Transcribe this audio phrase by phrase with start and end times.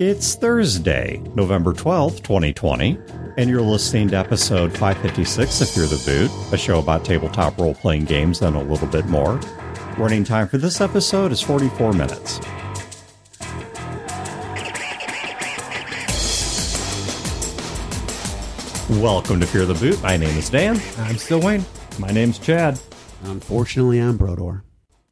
[0.00, 2.98] It's Thursday, November 12th, 2020,
[3.38, 7.76] and you're listening to episode 556 of Fear the Boot, a show about tabletop role
[7.76, 9.36] playing games and a little bit more.
[9.96, 12.40] Running time for this episode is 44 minutes.
[19.00, 20.02] Welcome to Fear the Boot.
[20.02, 20.82] My name is Dan.
[20.98, 21.64] I'm still Wayne.
[22.00, 22.80] My name's Chad.
[23.22, 24.64] Unfortunately, I'm Brodeur.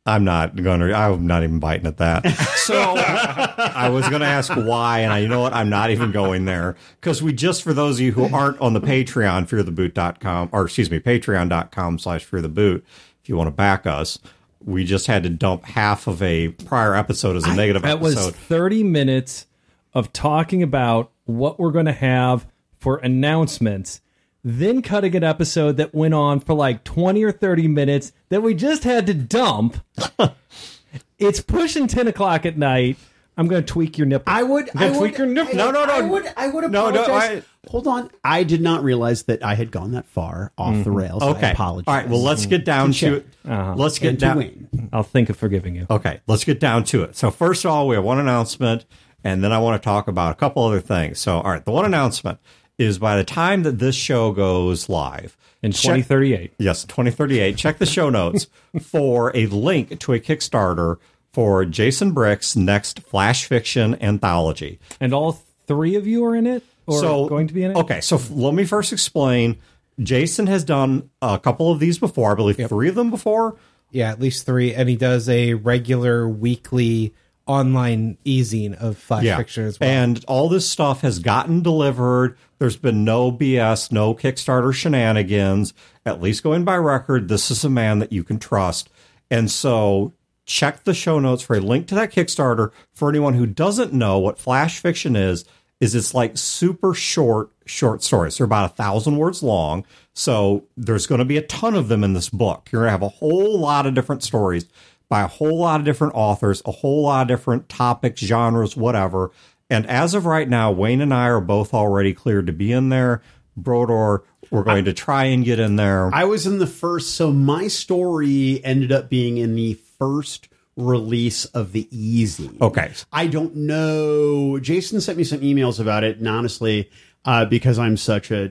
[0.04, 2.24] I'm not going to, I'm not even biting at that.
[2.62, 5.52] So I was going to ask why, and I, you know what?
[5.52, 8.72] I'm not even going there because we just, for those of you who aren't on
[8.72, 12.82] the Patreon, feartheboot.com, or excuse me, patreon.com slash feartheboot,
[13.20, 14.20] if you want to back us,
[14.64, 18.14] we just had to dump half of a prior episode as a negative That was
[18.16, 18.34] episode.
[18.36, 19.46] 30 minutes
[19.92, 22.46] of talking about what we're going to have
[22.78, 24.00] for announcements,
[24.44, 28.54] then cutting an episode that went on for like 20 or 30 minutes that we
[28.54, 29.76] just had to dump.
[31.18, 32.96] it's pushing 10 o'clock at night.
[33.36, 34.30] I'm going to tweak your nipple.
[34.30, 34.68] I would.
[34.74, 35.54] Would tweak your nipple.
[35.54, 35.94] No, no, no.
[35.94, 36.32] I would.
[36.36, 37.42] I would No, no, apologize.
[37.42, 38.10] I- Hold on.
[38.24, 40.94] I did not realize that I had gone that far off the mm-hmm.
[40.94, 41.22] rails.
[41.22, 41.50] I Okay.
[41.52, 41.84] apologize.
[41.86, 42.08] All right.
[42.08, 43.26] Well, let's get down to, it.
[43.48, 43.74] Uh-huh.
[43.76, 44.88] Let's get and to down.
[44.92, 45.86] I'll think of forgiving you.
[45.88, 47.16] Okay, let's get down to it.
[47.16, 48.84] So first of all, we have one announcement,
[49.22, 51.20] and then I want to talk about a couple other things.
[51.20, 52.40] So, all right, the one announcement
[52.82, 56.52] is by the time that this show goes live In check- 2038.
[56.58, 58.46] yes, 2038, check the show notes
[58.82, 60.96] for a link to a Kickstarter
[61.32, 64.78] for Jason Brick's next flash fiction anthology.
[65.00, 66.62] And all three of you are in it?
[66.86, 67.76] Or so going to be in it?
[67.76, 69.56] Okay, so f- let me first explain.
[70.00, 72.32] Jason has done a couple of these before.
[72.32, 73.56] I believe three of them before.
[73.92, 77.14] Yeah, at least three, and he does a regular weekly
[77.46, 79.90] online easing of flash fiction as well.
[79.90, 82.36] And all this stuff has gotten delivered.
[82.58, 85.74] There's been no BS, no Kickstarter shenanigans.
[86.06, 88.88] At least going by record, this is a man that you can trust.
[89.30, 90.12] And so
[90.44, 92.70] check the show notes for a link to that Kickstarter.
[92.92, 95.44] For anyone who doesn't know what flash fiction is,
[95.80, 98.38] is it's like super short, short stories.
[98.38, 99.84] They're about a thousand words long.
[100.14, 102.68] So there's going to be a ton of them in this book.
[102.70, 104.66] You're going to have a whole lot of different stories
[105.12, 109.30] by a whole lot of different authors, a whole lot of different topics, genres, whatever.
[109.68, 112.88] And as of right now, Wayne and I are both already cleared to be in
[112.88, 113.20] there.
[113.54, 116.08] Brodeur, we're going to try and get in there.
[116.14, 121.44] I was in the first, so my story ended up being in the first release
[121.44, 122.48] of the Easy.
[122.62, 122.90] Okay.
[123.12, 124.58] I don't know.
[124.60, 126.88] Jason sent me some emails about it, and honestly,
[127.26, 128.48] uh, because I'm such a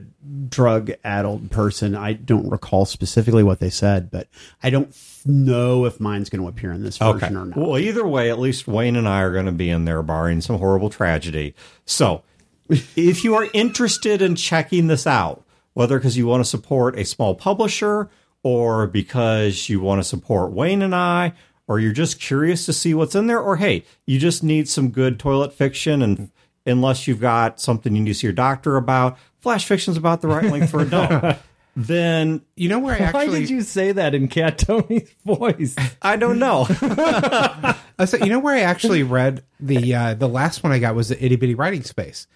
[0.47, 4.27] drug addled person, I don't recall specifically what they said, but
[4.61, 4.93] I don't
[5.25, 7.57] know if mine's going to appear in this version or not.
[7.57, 10.41] Well, either way, at least Wayne and I are going to be in there, barring
[10.41, 11.55] some horrible tragedy.
[11.85, 12.23] So,
[12.69, 15.43] if you are interested in checking this out,
[15.73, 18.09] whether because you want to support a small publisher
[18.43, 21.33] or because you want to support Wayne and I,
[21.67, 24.89] or you're just curious to see what's in there, or hey, you just need some
[24.89, 26.31] good toilet fiction, and
[26.65, 30.27] unless you've got something you need to see your doctor about, flash fiction's about the
[30.27, 31.37] right length for a dump.
[31.75, 33.27] then you know where I actually.
[33.27, 35.75] Why did you say that in Fat Tony's voice?
[36.01, 36.65] I don't know.
[36.81, 40.95] I said, you know where I actually read the uh, the last one I got
[40.95, 42.27] was the itty bitty writing space.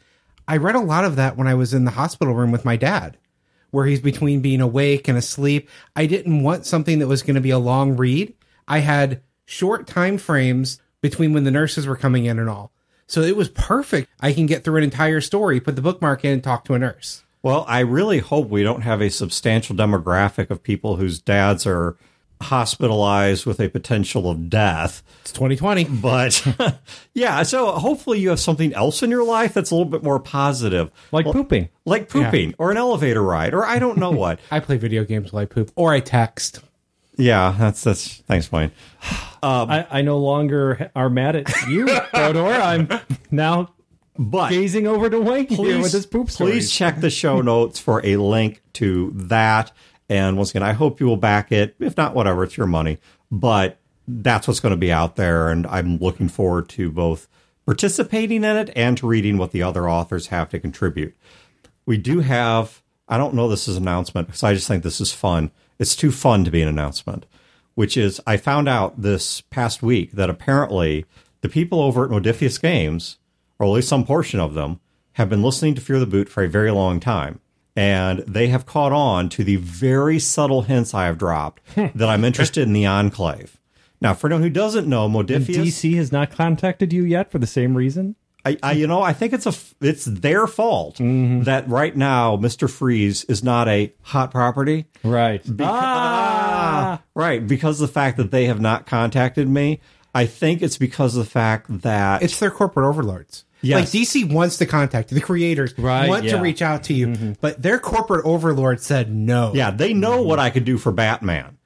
[0.48, 2.78] I read a lot of that when I was in the hospital room with my
[2.78, 3.18] dad,
[3.72, 5.70] where he's between being awake and asleep.
[5.96, 8.34] I didn't want something that was going to be a long read.
[8.68, 12.72] I had short time frames between when the nurses were coming in and all.
[13.08, 14.10] So it was perfect.
[14.20, 16.80] I can get through an entire story, put the bookmark in, and talk to a
[16.80, 17.25] nurse.
[17.46, 21.96] Well, I really hope we don't have a substantial demographic of people whose dads are
[22.42, 25.04] hospitalized with a potential of death.
[25.22, 25.84] It's 2020.
[25.84, 26.80] But
[27.14, 30.20] yeah, so hopefully you have something else in your life that's a little bit more
[30.20, 31.70] positive, Like pooping.
[31.86, 34.40] like pooping or an elevator ride or I don't know what.
[34.50, 36.62] I play video games while I poop, or I text.
[37.16, 38.72] yeah, that's that's thanks, Wayne.
[39.44, 42.54] I, I no longer are mad at you, Brodeur.
[42.60, 42.90] I'm
[43.30, 43.70] now
[44.18, 46.54] But gazing over to Wayne here with his poop stories.
[46.54, 49.72] please check the show notes for a link to that.
[50.08, 51.76] And once again, I hope you will back it.
[51.80, 53.00] If not, whatever, it's your money.
[53.30, 55.50] But that's what's going to be out there.
[55.50, 57.28] And I'm looking forward to both
[57.66, 61.16] participating in it and to reading what the other authors have to contribute.
[61.86, 65.02] We do have, I don't know this is an announcement because I just think this
[65.02, 65.52] is fun.
[65.80, 67.26] It's too fun to be an announcement,
[67.74, 71.06] which is I found out this past week that apparently
[71.42, 73.18] the people over at Modiphius Games,
[73.60, 74.80] or at least some portion of them,
[75.14, 77.40] have been listening to Fear the Boot for a very long time.
[77.76, 82.24] And they have caught on to the very subtle hints I have dropped that I'm
[82.24, 83.60] interested in the Enclave.
[84.00, 87.48] Now, for anyone who doesn't know, Modiphius, DC has not contacted you yet for the
[87.48, 88.16] same reason.
[88.46, 92.68] I, I, you know, I think it's a, it's their fault that right now Mister
[92.68, 94.86] Freeze is not a hot property.
[95.04, 95.44] Right.
[95.62, 99.82] Ah, right, because of the fact that they have not contacted me.
[100.16, 103.44] I think it's because of the fact that It's their corporate overlords.
[103.62, 103.94] Yes.
[103.94, 105.16] Like DC wants to contact you.
[105.16, 107.34] The creators Right, want to reach out to you, mm-hmm.
[107.42, 109.54] but their corporate overlord said no.
[109.54, 110.30] Yeah, they know mm-hmm.
[110.30, 111.58] what I could do for Batman.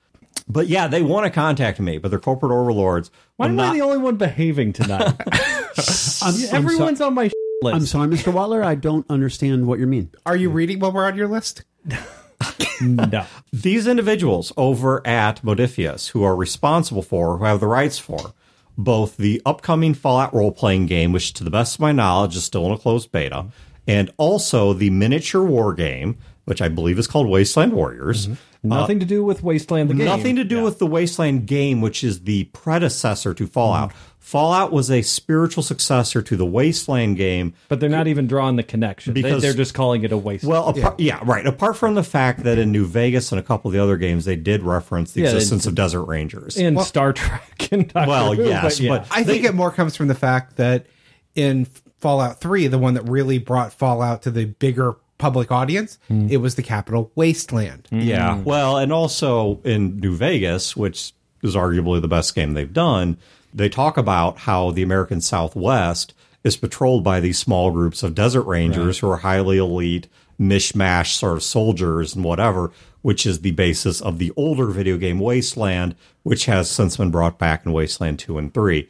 [0.48, 3.72] But yeah, they want to contact me, but their corporate overlords Why am not.
[3.72, 5.14] I the only one behaving tonight?
[6.24, 7.30] I'm, Everyone's on my
[7.62, 7.76] list.
[7.76, 8.34] I'm sorry, Mr.
[8.34, 8.64] Waller.
[8.64, 10.10] I don't understand what you mean.
[10.26, 11.64] Are you reading while we're on your list?
[12.82, 13.26] no.
[13.52, 18.34] these individuals over at Modiphius who are responsible for, who have the rights for,
[18.78, 22.46] both the upcoming Fallout role playing game, which to the best of my knowledge is
[22.46, 23.48] still in a closed beta,
[23.88, 28.28] and also the miniature war game, which I believe is called Wasteland Warriors.
[28.28, 28.70] Mm-hmm.
[28.70, 30.06] Nothing uh, to do with Wasteland the game.
[30.06, 33.90] Nothing to do with the Wasteland game, which is the predecessor to Fallout.
[33.90, 34.09] Mm-hmm.
[34.30, 37.56] Fallout was a spiritual successor to the Wasteland game.
[37.68, 39.12] But they're not even drawing the connection.
[39.12, 40.52] Because- they're just calling it a Wasteland.
[40.52, 41.20] Well, apart, yeah.
[41.24, 41.48] right.
[41.48, 44.26] Apart from the fact that in New Vegas and a couple of the other games,
[44.26, 46.58] they did reference the Yeah, they- existence of Desert Rangers.
[46.58, 48.90] in Star Trek and Doctor well, Who, yes, yeah.
[49.00, 50.86] but I think it more comes from the fact that
[51.34, 51.66] in
[51.98, 56.28] Fallout 3, the one that really brought Fallout to the bigger public audience, hmm.
[56.30, 57.88] it was the capital Wasteland.
[57.90, 58.02] Hmm.
[58.02, 58.38] Yeah.
[58.38, 63.18] Well, and also in New Vegas, which is arguably the best game they've done,
[63.54, 66.14] they talk about how the American Southwest
[66.44, 70.08] is patrolled by these small groups of desert rangers who are highly elite,
[70.40, 75.20] mishmash sort of soldiers and whatever, which is the basis of the older video game
[75.20, 78.88] Wasteland, which has since been brought back in Wasteland 2 and 3.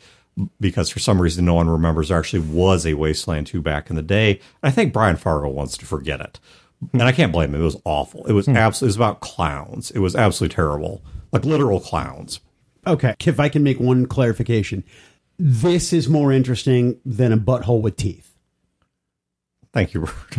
[0.62, 3.96] Because for some reason no one remembers there actually was a Wasteland 2 back in
[3.96, 4.40] the day.
[4.64, 6.40] I think Brian Fargo wants to forget it.
[6.94, 7.62] And I can't blame him.
[7.62, 8.26] It was awful.
[8.26, 8.56] It was hmm.
[8.56, 9.92] absolutely, it was about clowns.
[9.92, 11.04] It was absolutely terrible.
[11.32, 12.40] Like literal clowns.
[12.88, 14.84] Okay, if I can make one clarification,
[15.38, 18.26] this is more interesting than a butthole with teeth.
[19.72, 20.38] Thank you, if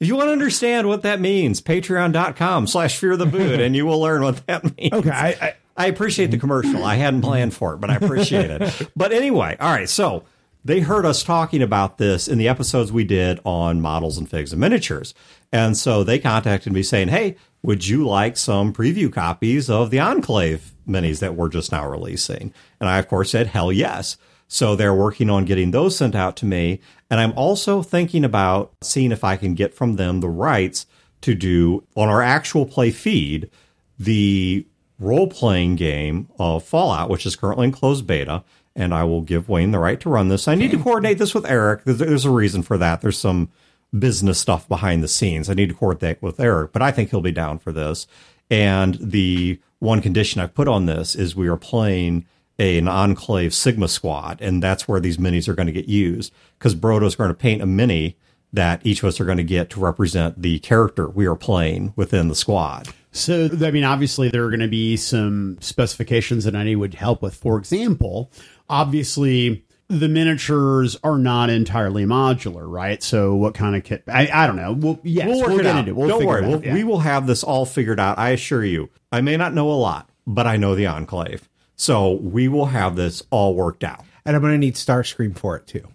[0.00, 4.00] you want to understand what that means, patreon.com slash fear the boot, and you will
[4.00, 4.92] learn what that means.
[4.92, 6.84] Okay, I, I, I appreciate the commercial.
[6.84, 8.88] I hadn't planned for it, but I appreciate it.
[8.96, 9.88] But anyway, all right.
[9.88, 10.24] So
[10.64, 14.52] they heard us talking about this in the episodes we did on models and figs
[14.52, 15.14] and miniatures.
[15.52, 20.00] And so they contacted me saying, Hey, would you like some preview copies of the
[20.00, 22.52] Enclave minis that we're just now releasing?
[22.80, 24.16] And I, of course, said, Hell yes.
[24.48, 26.80] So they're working on getting those sent out to me.
[27.08, 30.86] And I'm also thinking about seeing if I can get from them the rights
[31.22, 33.50] to do on our actual play feed
[33.98, 34.66] the
[34.98, 38.44] role playing game of Fallout, which is currently in closed beta.
[38.74, 40.48] And I will give Wayne the right to run this.
[40.48, 41.84] I need to coordinate this with Eric.
[41.84, 43.00] There's, there's a reason for that.
[43.00, 43.50] There's some
[43.96, 45.50] business stuff behind the scenes.
[45.50, 48.06] I need to coordinate with Eric, but I think he'll be down for this.
[48.50, 52.26] And the one condition I put on this is we are playing
[52.58, 56.32] a, an Enclave Sigma squad, and that's where these minis are going to get used
[56.58, 58.16] because Brodeur's going to paint a mini
[58.52, 61.92] that each of us are going to get to represent the character we are playing
[61.96, 62.88] within the squad.
[63.10, 66.94] So, I mean, obviously, there are going to be some specifications that I need would
[66.94, 67.34] help with.
[67.34, 68.30] For example,
[68.68, 69.64] obviously,
[70.00, 73.02] the miniatures are not entirely modular, right?
[73.02, 74.04] So, what kind of kit?
[74.08, 74.72] I, I don't know.
[74.72, 75.88] Well, yes, we'll work we'll it out.
[75.88, 75.94] it.
[75.96, 76.42] We'll Don't worry.
[76.44, 76.74] it We'll, out, yeah.
[76.74, 78.18] We will have this all figured out.
[78.18, 78.88] I assure you.
[79.10, 81.48] I may not know a lot, but I know the Enclave.
[81.76, 84.04] So we will have this all worked out.
[84.24, 85.86] And I'm going to need Starscream for it too.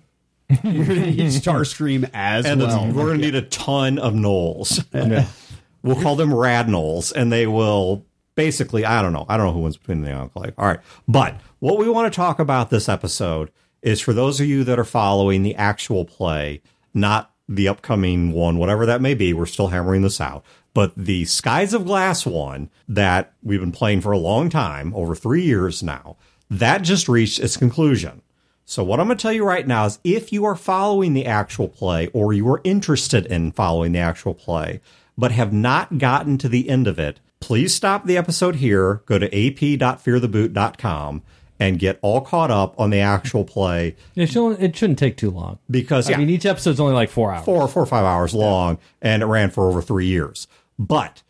[0.64, 2.70] You're going to need Starscream as And well.
[2.84, 4.84] it's- we're going to need a ton of Knolls.
[4.94, 8.06] we'll call them Rad Knolls, and they will
[8.36, 9.26] basically, I don't know.
[9.30, 10.54] I don't know who wins between the Enclave.
[10.58, 10.80] All right.
[11.08, 13.50] But what we want to talk about this episode
[13.82, 16.62] is for those of you that are following the actual play,
[16.94, 19.34] not the upcoming one, whatever that may be.
[19.34, 20.44] We're still hammering this out.
[20.74, 25.16] But the Skies of Glass one that we've been playing for a long time, over
[25.16, 26.18] three years now,
[26.50, 28.22] that just reached its conclusion.
[28.66, 31.26] So what I'm going to tell you right now is if you are following the
[31.26, 34.82] actual play or you are interested in following the actual play,
[35.18, 39.18] but have not gotten to the end of it, please stop the episode here, go
[39.18, 41.24] to ap.feartheboot.com
[41.60, 45.32] and get all caught up on the actual play It shouldn't, it shouldn't take too
[45.32, 45.60] long.
[45.70, 47.46] because I mean, each episode's only like four hours.
[47.46, 50.48] four, four or five hours long and it ran for over three years.
[50.78, 51.24] But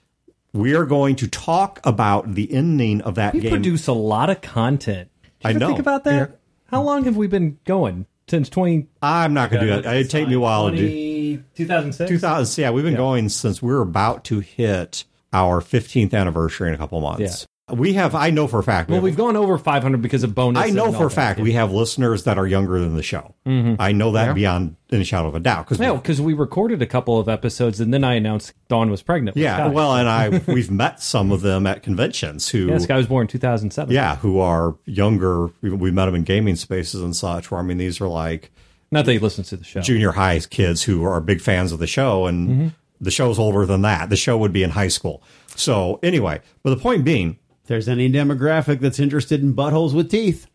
[0.54, 3.52] we are going to talk about the ending of that We game.
[3.52, 5.10] produce a lot of content.
[5.42, 5.68] Did you I know.
[5.68, 6.40] Think about that.
[6.66, 8.06] How long have we been going?
[8.30, 9.96] Since 20, I'm not going to do that.
[9.96, 11.44] It'd take me a while to do.
[11.56, 12.10] 2006?
[12.10, 16.76] 2000, yeah, we've been going since we are about to hit our 15th anniversary in
[16.76, 17.48] a couple months.
[17.70, 18.88] We have, I know for a fact.
[18.88, 20.64] we Well, have- we've gone over 500 because of bonus.
[20.64, 21.14] I know for a that.
[21.16, 23.36] fact we have listeners that are younger than the show.
[23.46, 25.66] I know that beyond any shadow of a doubt.
[25.66, 29.02] Because No, because we recorded a couple of episodes and then I announced Dawn was
[29.02, 29.36] pregnant.
[29.36, 32.96] yeah, well, and I we've met some of them at conventions who yeah, this guy
[32.96, 33.94] was born in 2007.
[33.94, 35.48] yeah, who are younger.
[35.62, 37.52] We, we met them in gaming spaces and such.
[37.52, 38.50] Where I mean, these are like
[38.94, 39.82] Not that he listens to the show.
[39.82, 42.68] junior high kids who are big fans of the show, and Mm-hmm.
[43.02, 44.10] the show's older than that.
[44.10, 45.22] The show would be in high school.
[45.56, 50.10] So anyway, but the point being, If there's any demographic that's interested in buttholes with
[50.10, 50.48] teeth.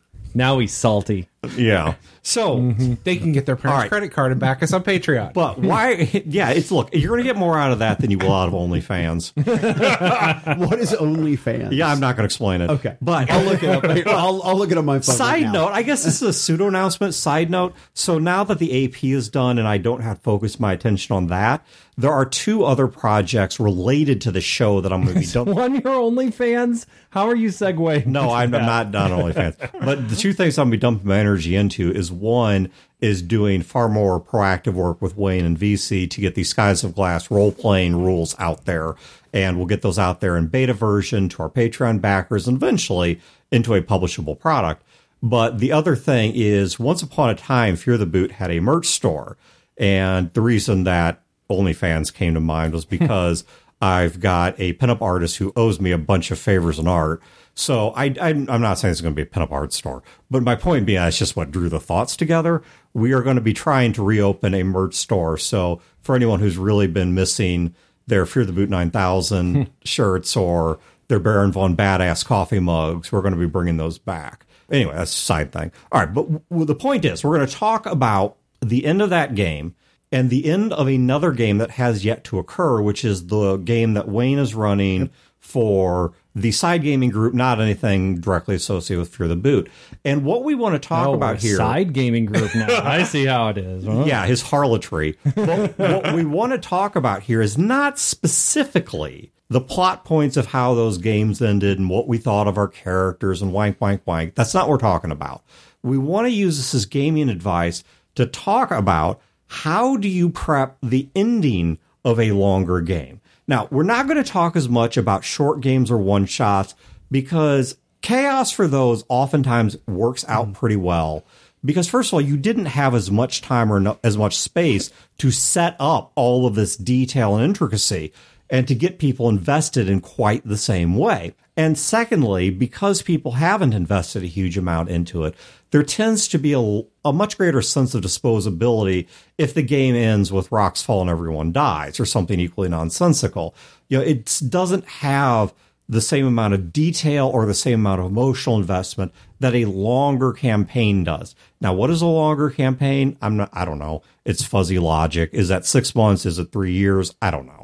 [0.36, 1.28] Now he's salty.
[1.56, 1.94] Yeah.
[2.22, 2.94] So, mm-hmm.
[3.04, 3.88] They can get their parents' All right.
[3.88, 5.32] credit card and back us on Patreon.
[5.32, 5.92] but why?
[6.26, 6.92] Yeah, it's look.
[6.92, 9.32] You're going to get more out of that than you will out of OnlyFans.
[10.58, 11.72] what is OnlyFans?
[11.72, 12.70] Yeah, I'm not going to explain it.
[12.70, 12.96] Okay.
[13.00, 13.84] but I'll look it up.
[14.08, 15.14] I'll, I'll look it on my phone.
[15.14, 15.52] right Side now.
[15.52, 17.14] note, I guess this is a pseudo announcement.
[17.14, 20.58] Side note, so now that the AP is done and I don't have to focus
[20.58, 21.64] my attention on that,
[21.96, 25.58] there are two other projects related to the show that I'm going to be done.
[25.58, 26.86] On your OnlyFans?
[27.10, 28.06] How are you segueing?
[28.06, 29.56] No, I'm, I'm not done OnlyFans.
[29.84, 32.70] But the two things I'm going to be dumping my energy into is one
[33.00, 36.94] is doing far more proactive work with Wayne and VC to get these Skies of
[36.94, 38.94] Glass role playing rules out there.
[39.32, 43.20] And we'll get those out there in beta version to our Patreon backers and eventually
[43.50, 44.82] into a publishable product.
[45.22, 48.86] But the other thing is, once upon a time, Fear the Boot had a merch
[48.86, 49.36] store.
[49.76, 53.44] And the reason that OnlyFans came to mind was because
[53.80, 57.22] I've got a pinup artist who owes me a bunch of favors in art.
[57.54, 60.56] So I, I'm not saying it's going to be a pinup art store, but my
[60.56, 62.62] point being, that's just what drew the thoughts together.
[62.94, 65.38] We are going to be trying to reopen a merch store.
[65.38, 67.74] So for anyone who's really been missing
[68.06, 69.62] their Fear the Boot 9000 hmm.
[69.84, 74.46] shirts or their Baron Von Badass coffee mugs, we're going to be bringing those back.
[74.70, 75.70] Anyway, that's a side thing.
[75.92, 79.10] All right, but w- the point is, we're going to talk about the end of
[79.10, 79.74] that game
[80.14, 83.94] and the end of another game that has yet to occur, which is the game
[83.94, 89.28] that Wayne is running for the side gaming group, not anything directly associated with Fear
[89.28, 89.70] the Boot.
[90.04, 91.56] And what we want to talk Oh, about here.
[91.56, 92.66] Side gaming group now.
[92.82, 93.84] I see how it is.
[93.84, 94.04] Huh?
[94.06, 95.16] Yeah, his harlotry.
[95.34, 100.46] But what we want to talk about here is not specifically the plot points of
[100.46, 104.34] how those games ended and what we thought of our characters and wank, wank, wank.
[104.34, 105.42] That's not what we're talking about.
[105.82, 109.20] We want to use this as gaming advice to talk about
[109.54, 113.20] how do you prep the ending of a longer game.
[113.46, 116.74] Now, we're not going to talk as much about short games or one shots
[117.10, 121.24] because chaos for those oftentimes works out pretty well
[121.64, 124.90] because first of all you didn't have as much time or no, as much space
[125.18, 128.12] to set up all of this detail and intricacy
[128.54, 133.74] and to get people invested in quite the same way and secondly because people haven't
[133.74, 135.34] invested a huge amount into it
[135.72, 139.08] there tends to be a, a much greater sense of disposability
[139.38, 143.56] if the game ends with rocks fall and everyone dies or something equally nonsensical
[143.88, 145.52] you know it doesn't have
[145.88, 150.32] the same amount of detail or the same amount of emotional investment that a longer
[150.32, 151.34] campaign does.
[151.60, 153.18] Now, what is a longer campaign?
[153.20, 154.02] I'm not, I don't know.
[154.24, 155.28] It's fuzzy logic.
[155.34, 156.24] Is that six months?
[156.24, 157.14] Is it three years?
[157.20, 157.63] I don't know.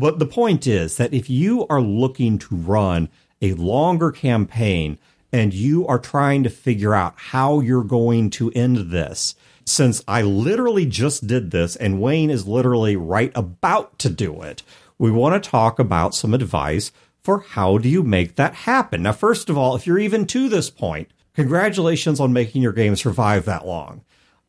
[0.00, 3.10] But the point is that if you are looking to run
[3.42, 4.98] a longer campaign
[5.30, 9.34] and you are trying to figure out how you're going to end this,
[9.66, 14.62] since I literally just did this and Wayne is literally right about to do it,
[14.96, 16.92] we want to talk about some advice
[17.22, 19.02] for how do you make that happen.
[19.02, 22.96] Now, first of all, if you're even to this point, congratulations on making your game
[22.96, 24.00] survive that long.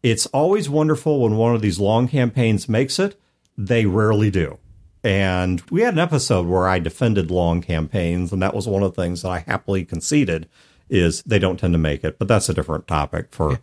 [0.01, 3.19] It's always wonderful when one of these long campaigns makes it.
[3.57, 4.57] They rarely do.
[5.03, 8.93] And we had an episode where I defended long campaigns, and that was one of
[8.95, 10.47] the things that I happily conceded
[10.89, 12.19] is they don't tend to make it.
[12.19, 13.59] But that's a different topic for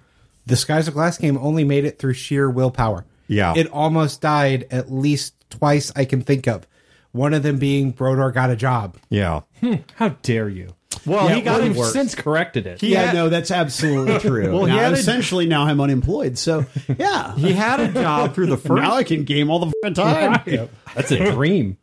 [0.47, 3.05] the Skies of Glass game only made it through sheer willpower.
[3.29, 3.55] Yeah.
[3.57, 6.67] It almost died at least twice I can think of.
[7.13, 8.97] One of them being Brodeur got a job.
[9.09, 9.43] yeah.
[9.61, 9.75] Hmm.
[9.97, 10.75] How dare you?
[11.05, 12.81] Well, he got Well, it since corrected it.
[12.81, 14.53] He Yeah, had- no, that's absolutely true.
[14.53, 16.65] Well, he now, had a- essentially now I'm unemployed, so
[16.99, 19.95] yeah, He had a job through the first now I can game all the fucking
[19.95, 20.69] time.
[20.95, 21.77] That's a dream.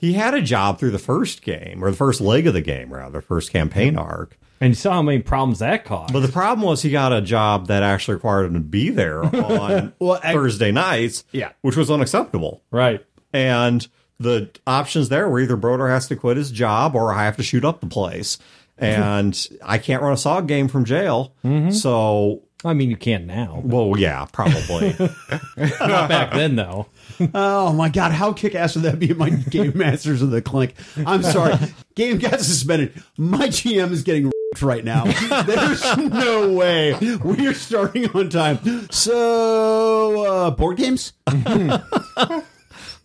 [0.00, 2.92] he had a job through the first game or the first leg of the game
[2.92, 6.12] rather first campaign arc And you saw how many problems that caused.
[6.12, 9.22] but the problem was he got a job that actually required him to be there
[9.22, 11.50] on Well, I- thursday nights Yeah.
[11.60, 13.04] which was unacceptable right.
[13.34, 13.86] and
[14.20, 17.42] the options there were either Brodeur has to quit his job or i have to
[17.42, 18.38] shoot up the place
[18.78, 21.32] and i can't run a sog game from jail
[21.70, 23.60] so I mean, you can now.
[23.62, 24.96] well yeah probably
[25.58, 26.86] Not back then, though.
[27.34, 30.74] Oh my god, how kick ass would that be my Game Masters of the Clink?
[31.06, 31.56] I'm sorry,
[31.94, 33.02] game got suspended.
[33.18, 35.04] My GM is getting right now.
[35.42, 38.88] There's no way we are starting on time.
[38.90, 41.12] So, uh, board games?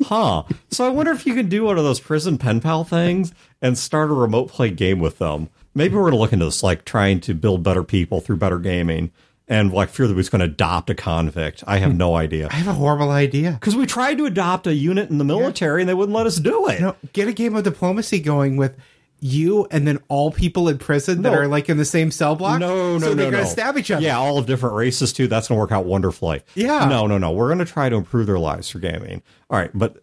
[0.04, 0.44] Huh.
[0.70, 3.78] So i wonder if you can do one of those prison pen pal things and
[3.78, 5.50] start a remote play game with them.
[5.76, 8.60] Maybe we're going to look into this like trying to build better people through better
[8.60, 9.12] gaming
[9.48, 11.64] and like fear that we're going to adopt a convict.
[11.68, 11.98] I have hmm.
[11.98, 12.48] no idea.
[12.52, 13.52] I have a horrible idea.
[13.54, 16.38] because we tried to adopt a unit in the military and they wouldn't let us
[16.38, 16.82] do it.
[16.82, 18.78] No, get a game of diplomacy going with
[19.22, 22.60] you and then all people in prison that are like in the same cell block.
[22.60, 23.38] No, no, so no, they're no.
[23.38, 24.02] gonna stab each other.
[24.02, 25.28] Yeah, all of different races too.
[25.28, 26.42] That's gonna work out wonderfully.
[26.56, 26.86] Yeah.
[26.86, 27.32] No, no, no.
[27.32, 29.22] We're gonna try to improve their lives for gaming.
[29.50, 29.98] All right, but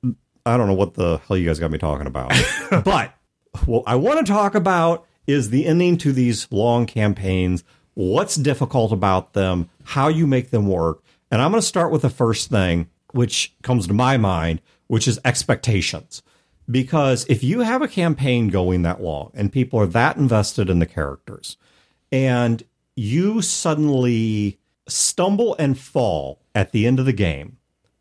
[0.45, 2.33] I don't know what the hell you guys got me talking about.
[2.85, 3.13] but
[3.65, 7.65] what I want to talk about is the ending to these long campaigns
[7.97, 11.03] what's difficult about them, how you make them work.
[11.31, 15.09] And I'm going to start with the first thing, which comes to my mind, which
[15.09, 16.23] is expectations.
[16.71, 20.81] Because if you have a campaign going that long and people are that invested in
[20.81, 21.57] the characters,
[22.11, 22.63] and
[22.97, 24.59] you suddenly
[24.89, 27.59] stumble and fall at the end of the game,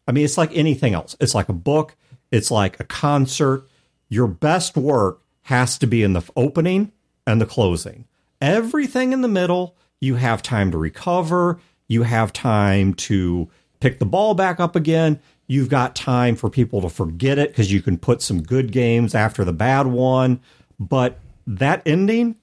[0.08, 1.16] I mean, it's like anything else.
[1.20, 1.96] It's like a book,
[2.32, 3.68] it's like a concert.
[4.10, 6.92] Your best work has to be in the opening
[7.28, 8.06] and the closing.
[8.42, 14.06] Everything in the middle, you have time to recover, you have time to pick the
[14.06, 15.20] ball back up again.
[15.48, 19.14] You've got time for people to forget it because you can put some good games
[19.14, 20.40] after the bad one.
[20.80, 22.36] But that ending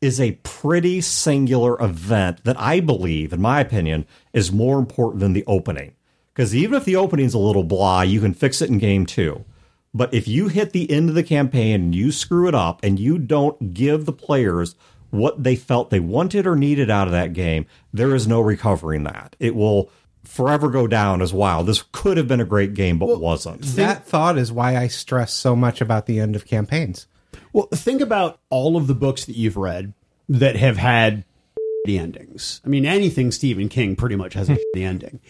[0.00, 5.32] is a pretty singular event that I believe, in my opinion, is more important than
[5.32, 5.94] the opening.
[6.32, 9.44] Because even if the opening's a little blah, you can fix it in game two.
[9.92, 12.98] But if you hit the end of the campaign and you screw it up and
[12.98, 14.74] you don't give the players
[15.10, 19.04] what they felt they wanted or needed out of that game, there is no recovering
[19.04, 19.36] that.
[19.38, 19.90] It will
[20.24, 23.62] forever go down as wow, this could have been a great game, but wasn't.
[23.62, 27.06] That thought is why I stress so much about the end of campaigns.
[27.52, 29.92] Well, think about all of the books that you've read
[30.28, 31.24] that have had
[31.84, 32.60] the endings.
[32.64, 35.20] I mean, anything Stephen King pretty much has a the ending.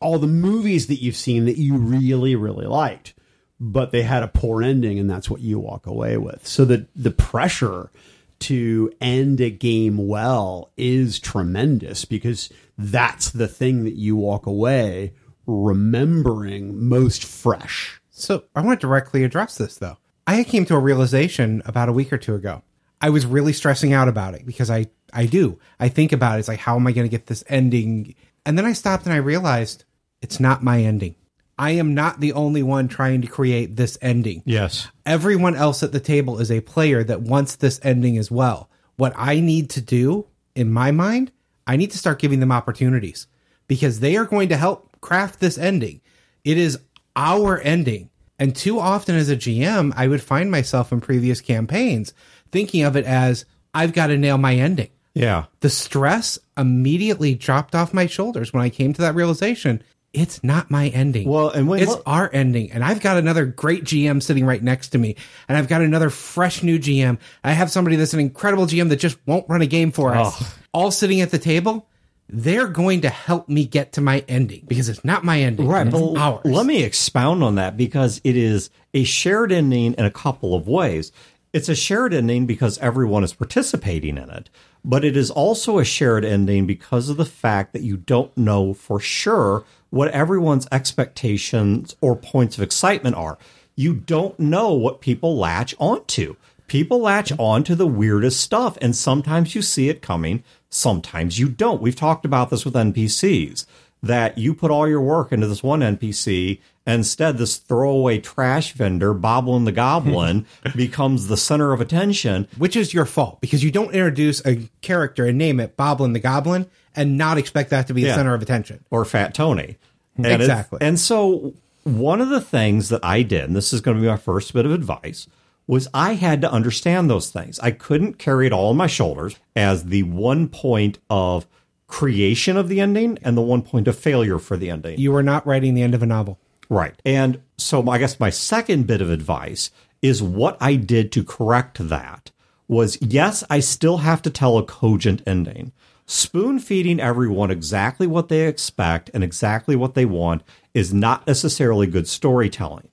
[0.00, 3.14] All the movies that you've seen that you really, really liked,
[3.58, 6.46] but they had a poor ending, and that's what you walk away with.
[6.46, 7.90] So the the pressure
[8.40, 15.12] to end a game well is tremendous because that's the thing that you walk away
[15.46, 18.00] remembering most fresh.
[18.10, 19.96] So I want to directly address this though.
[20.26, 22.62] I came to a realization about a week or two ago.
[23.00, 25.58] I was really stressing out about it because I I do.
[25.78, 26.40] I think about it.
[26.40, 28.14] It's like how am I going to get this ending?
[28.44, 29.84] And then I stopped and I realized
[30.20, 31.14] it's not my ending.
[31.58, 34.42] I am not the only one trying to create this ending.
[34.44, 34.88] Yes.
[35.06, 38.70] Everyone else at the table is a player that wants this ending as well.
[38.96, 41.32] What I need to do in my mind,
[41.66, 43.26] I need to start giving them opportunities
[43.68, 46.00] because they are going to help craft this ending.
[46.44, 46.78] It is
[47.14, 48.10] our ending.
[48.38, 52.12] And too often as a GM, I would find myself in previous campaigns
[52.52, 54.90] thinking of it as I've got to nail my ending.
[55.14, 55.46] Yeah.
[55.60, 59.82] The stress immediately dropped off my shoulders when I came to that realization.
[60.16, 61.28] It's not my ending.
[61.28, 62.72] Well, and when- it's look- our ending.
[62.72, 65.16] And I've got another great GM sitting right next to me.
[65.48, 67.18] And I've got another fresh new GM.
[67.44, 70.36] I have somebody that's an incredible GM that just won't run a game for us.
[70.40, 70.54] Oh.
[70.72, 71.86] All sitting at the table.
[72.28, 75.68] They're going to help me get to my ending because it's not my ending.
[75.68, 76.40] Right, It's but ours.
[76.44, 80.66] let me expound on that because it is a shared ending in a couple of
[80.66, 81.12] ways.
[81.52, 84.50] It's a shared ending because everyone is participating in it,
[84.84, 88.74] but it is also a shared ending because of the fact that you don't know
[88.74, 89.64] for sure
[89.96, 93.38] what everyone's expectations or points of excitement are.
[93.74, 96.36] You don't know what people latch onto.
[96.66, 97.40] People latch mm-hmm.
[97.40, 101.82] onto the weirdest stuff, and sometimes you see it coming, sometimes you don't.
[101.82, 103.66] We've talked about this with NPCs
[104.06, 106.60] that you put all your work into this one NPC.
[106.86, 112.48] and Instead, this throwaway trash vendor, Boblin the Goblin, becomes the center of attention.
[112.56, 116.20] which is your fault because you don't introduce a character and name it Boblin the
[116.20, 118.84] Goblin and not expect that to be the center of attention.
[118.90, 119.76] or Fat Tony.
[120.16, 120.78] And Exactly.
[120.80, 121.52] and so
[121.84, 124.52] one of the things that I did, and this is going to be my first
[124.54, 125.28] bit of advice,
[125.66, 127.58] was I had to understand those things.
[127.60, 131.46] I couldn't carry it all on my shoulders as the one point of
[131.86, 134.98] creation of the ending and the one point of failure for the ending.
[134.98, 136.38] You are not writing the end of a novel.
[136.68, 137.00] Right.
[137.04, 139.70] And so I guess my second bit of advice
[140.02, 142.30] is what I did to correct that
[142.68, 145.72] was yes, I still have to tell a cogent ending.
[146.06, 150.42] Spoon feeding everyone exactly what they expect and exactly what they want
[150.74, 152.88] is not necessarily good storytelling.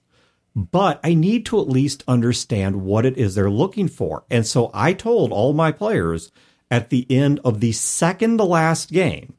[0.55, 4.23] But I need to at least understand what it is they're looking for.
[4.29, 6.31] And so I told all my players
[6.71, 9.33] at the end of the second to last game,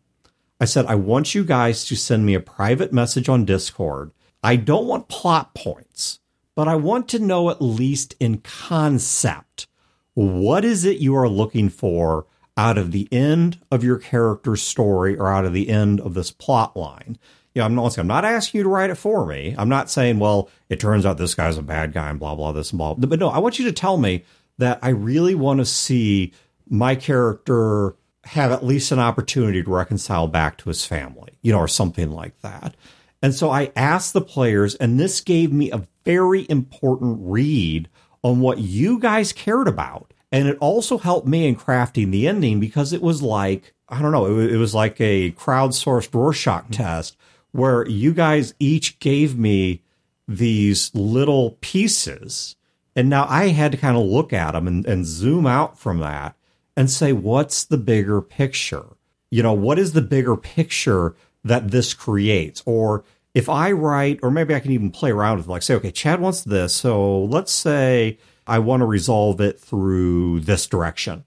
[0.60, 4.12] I said, I want you guys to send me a private message on Discord.
[4.42, 6.20] I don't want plot points,
[6.54, 9.66] but I want to know at least in concept
[10.14, 15.16] what is it you are looking for out of the end of your character's story
[15.16, 17.18] or out of the end of this plot line.
[17.54, 19.54] You know, I'm not, I'm not asking you to write it for me.
[19.58, 22.52] I'm not saying, well, it turns out this guy's a bad guy and blah, blah,
[22.52, 22.94] this and blah.
[22.94, 24.24] But no, I want you to tell me
[24.58, 26.32] that I really want to see
[26.68, 31.58] my character have at least an opportunity to reconcile back to his family, you know,
[31.58, 32.74] or something like that.
[33.22, 37.88] And so I asked the players, and this gave me a very important read
[38.22, 40.12] on what you guys cared about.
[40.32, 44.12] And it also helped me in crafting the ending because it was like, I don't
[44.12, 46.72] know, it was, like a crowdsourced Rorschach hmm.
[46.72, 47.16] test
[47.52, 49.82] where you guys each gave me
[50.26, 52.56] these little pieces.
[52.96, 56.00] And now I had to kind of look at them and, and zoom out from
[56.00, 56.34] that
[56.76, 58.86] and say, what's the bigger picture?
[59.30, 62.62] You know, what is the bigger picture that this creates?
[62.66, 65.74] Or if I write, or maybe I can even play around with it, like say,
[65.74, 66.74] okay, Chad wants this.
[66.74, 71.24] So let's say I want to resolve it through this direction.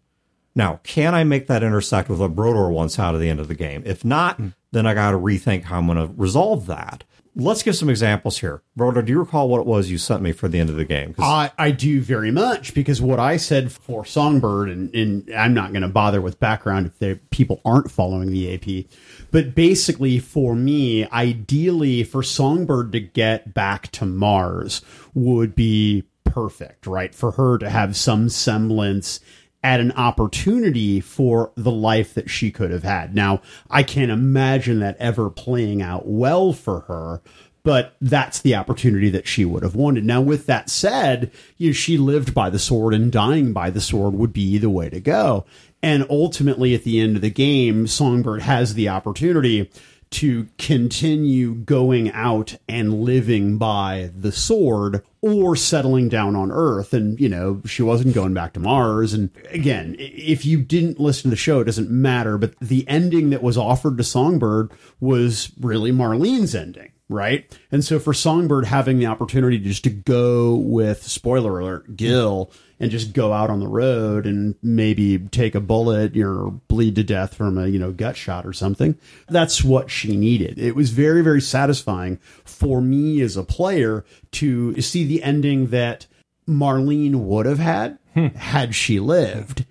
[0.55, 3.47] Now, can I make that intersect with what Brodeur wants out of the end of
[3.47, 3.83] the game?
[3.85, 4.47] If not, hmm.
[4.71, 7.03] then I got to rethink how I'm going to resolve that.
[7.39, 8.63] Let's give some examples here.
[8.75, 10.85] Brodeur, do you recall what it was you sent me for the end of the
[10.85, 11.13] game?
[11.19, 15.71] I, I do very much because what I said for Songbird, and, and I'm not
[15.71, 18.85] going to bother with background if people aren't following the AP,
[19.29, 24.81] but basically for me, ideally for Songbird to get back to Mars
[25.13, 27.13] would be perfect, right?
[27.13, 29.19] For her to have some semblance
[29.63, 33.15] at an opportunity for the life that she could have had.
[33.15, 37.21] Now, I can't imagine that ever playing out well for her,
[37.63, 40.05] but that's the opportunity that she would have wanted.
[40.05, 43.81] Now, with that said, you know, she lived by the sword and dying by the
[43.81, 45.45] sword would be the way to go.
[45.83, 49.69] And ultimately, at the end of the game, Songbird has the opportunity
[50.09, 56.93] to continue going out and living by the sword or settling down on Earth.
[56.93, 59.13] And, you know, she wasn't going back to Mars.
[59.13, 62.37] And again, if you didn't listen to the show, it doesn't matter.
[62.37, 66.91] But the ending that was offered to Songbird was really Marlene's ending.
[67.09, 67.57] Right.
[67.71, 72.91] And so for Songbird having the opportunity just to go with, spoiler alert, Gil and
[72.91, 76.95] just go out on the road and maybe take a bullet you know, or bleed
[76.95, 78.97] to death from a, you know, gut shot or something.
[79.29, 80.59] That's what she needed.
[80.59, 86.07] It was very, very satisfying for me as a player to see the ending that
[86.47, 88.27] Marlene would have had hmm.
[88.27, 89.65] had she lived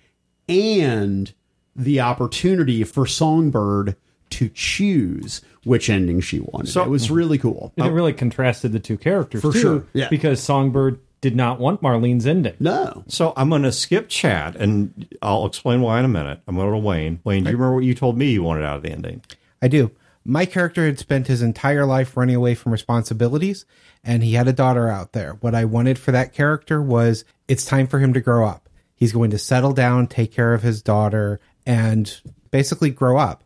[0.48, 1.32] and
[1.74, 3.96] the opportunity for Songbird
[4.30, 6.70] to choose which ending she wanted.
[6.70, 7.72] So- it was really cool.
[7.76, 10.08] And it um, really contrasted the two characters For too, sure, yeah.
[10.08, 12.54] because Songbird did not want Marlene's ending.
[12.60, 13.04] No.
[13.08, 16.40] So I'm going to skip Chad, and I'll explain why in a minute.
[16.46, 17.20] I'm going to Wayne.
[17.24, 19.22] Wayne, do you remember what you told me you wanted out of the ending?
[19.60, 19.90] I do.
[20.24, 23.64] My character had spent his entire life running away from responsibilities,
[24.04, 25.34] and he had a daughter out there.
[25.40, 28.68] What I wanted for that character was it's time for him to grow up.
[28.94, 33.42] He's going to settle down, take care of his daughter, and basically grow up.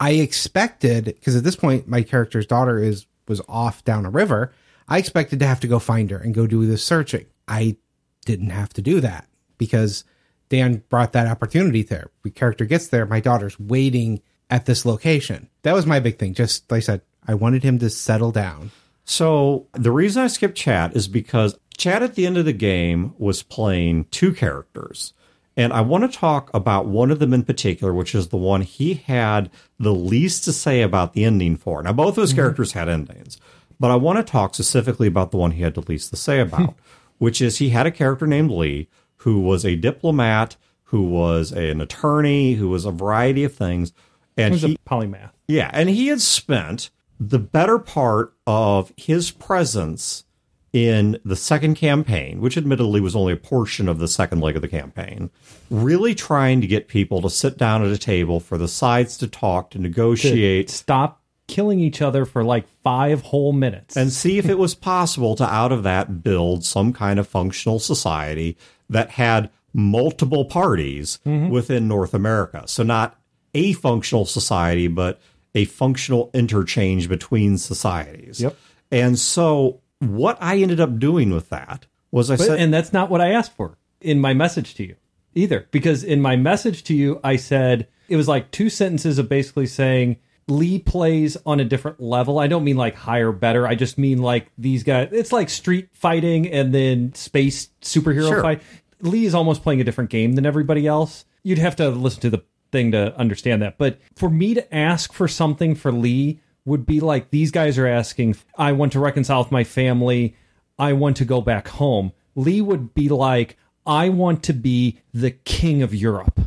[0.00, 4.52] I expected because at this point my character's daughter is was off down a river.
[4.88, 7.26] I expected to have to go find her and go do the searching.
[7.46, 7.76] I
[8.24, 10.04] didn't have to do that because
[10.48, 12.10] Dan brought that opportunity there.
[12.22, 15.48] The character gets there, my daughter's waiting at this location.
[15.62, 16.34] That was my big thing.
[16.34, 18.70] Just like I said, I wanted him to settle down.
[19.04, 23.14] So the reason I skipped Chad is because Chad at the end of the game
[23.18, 25.12] was playing two characters.
[25.58, 28.62] And I want to talk about one of them in particular, which is the one
[28.62, 31.82] he had the least to say about the ending for.
[31.82, 32.38] Now, both of his mm-hmm.
[32.38, 33.38] characters had endings,
[33.80, 36.38] but I want to talk specifically about the one he had the least to say
[36.38, 36.80] about, hmm.
[37.18, 38.88] which is he had a character named Lee
[39.22, 43.92] who was a diplomat, who was an attorney, who was a variety of things.
[44.36, 45.30] And he, a polymath.
[45.48, 50.22] yeah, and he had spent the better part of his presence
[50.72, 54.62] in the second campaign, which admittedly was only a portion of the second leg of
[54.62, 55.30] the campaign,
[55.70, 59.26] really trying to get people to sit down at a table for the sides to
[59.26, 63.96] talk, to negotiate, Stop killing each other for like five whole minutes.
[63.96, 67.78] and see if it was possible to out of that build some kind of functional
[67.78, 68.56] society
[68.90, 71.48] that had multiple parties mm-hmm.
[71.48, 72.64] within North America.
[72.66, 73.18] So not
[73.54, 75.20] a functional society, but
[75.54, 78.40] a functional interchange between societies.
[78.40, 78.56] Yep.
[78.90, 82.92] And so what I ended up doing with that was I But- said and that's
[82.92, 84.96] not what I asked for in my message to you
[85.34, 85.66] either.
[85.70, 89.66] Because in my message to you, I said it was like two sentences of basically
[89.66, 92.38] saying Lee plays on a different level.
[92.38, 93.66] I don't mean like higher, better.
[93.66, 95.10] I just mean like these guys.
[95.12, 98.42] It's like street fighting and then space superhero Sure.
[98.42, 98.62] fight.
[99.02, 101.24] Lee is almost playing a different game than everybody else.
[101.42, 103.76] You'd have to listen to the thing to understand that.
[103.78, 107.86] But for me to ask for something for Lee would be like these guys are
[107.86, 110.36] asking, I want to reconcile with my family.
[110.78, 112.12] I want to go back home.
[112.36, 116.38] Lee would be like, I want to be the king of Europe.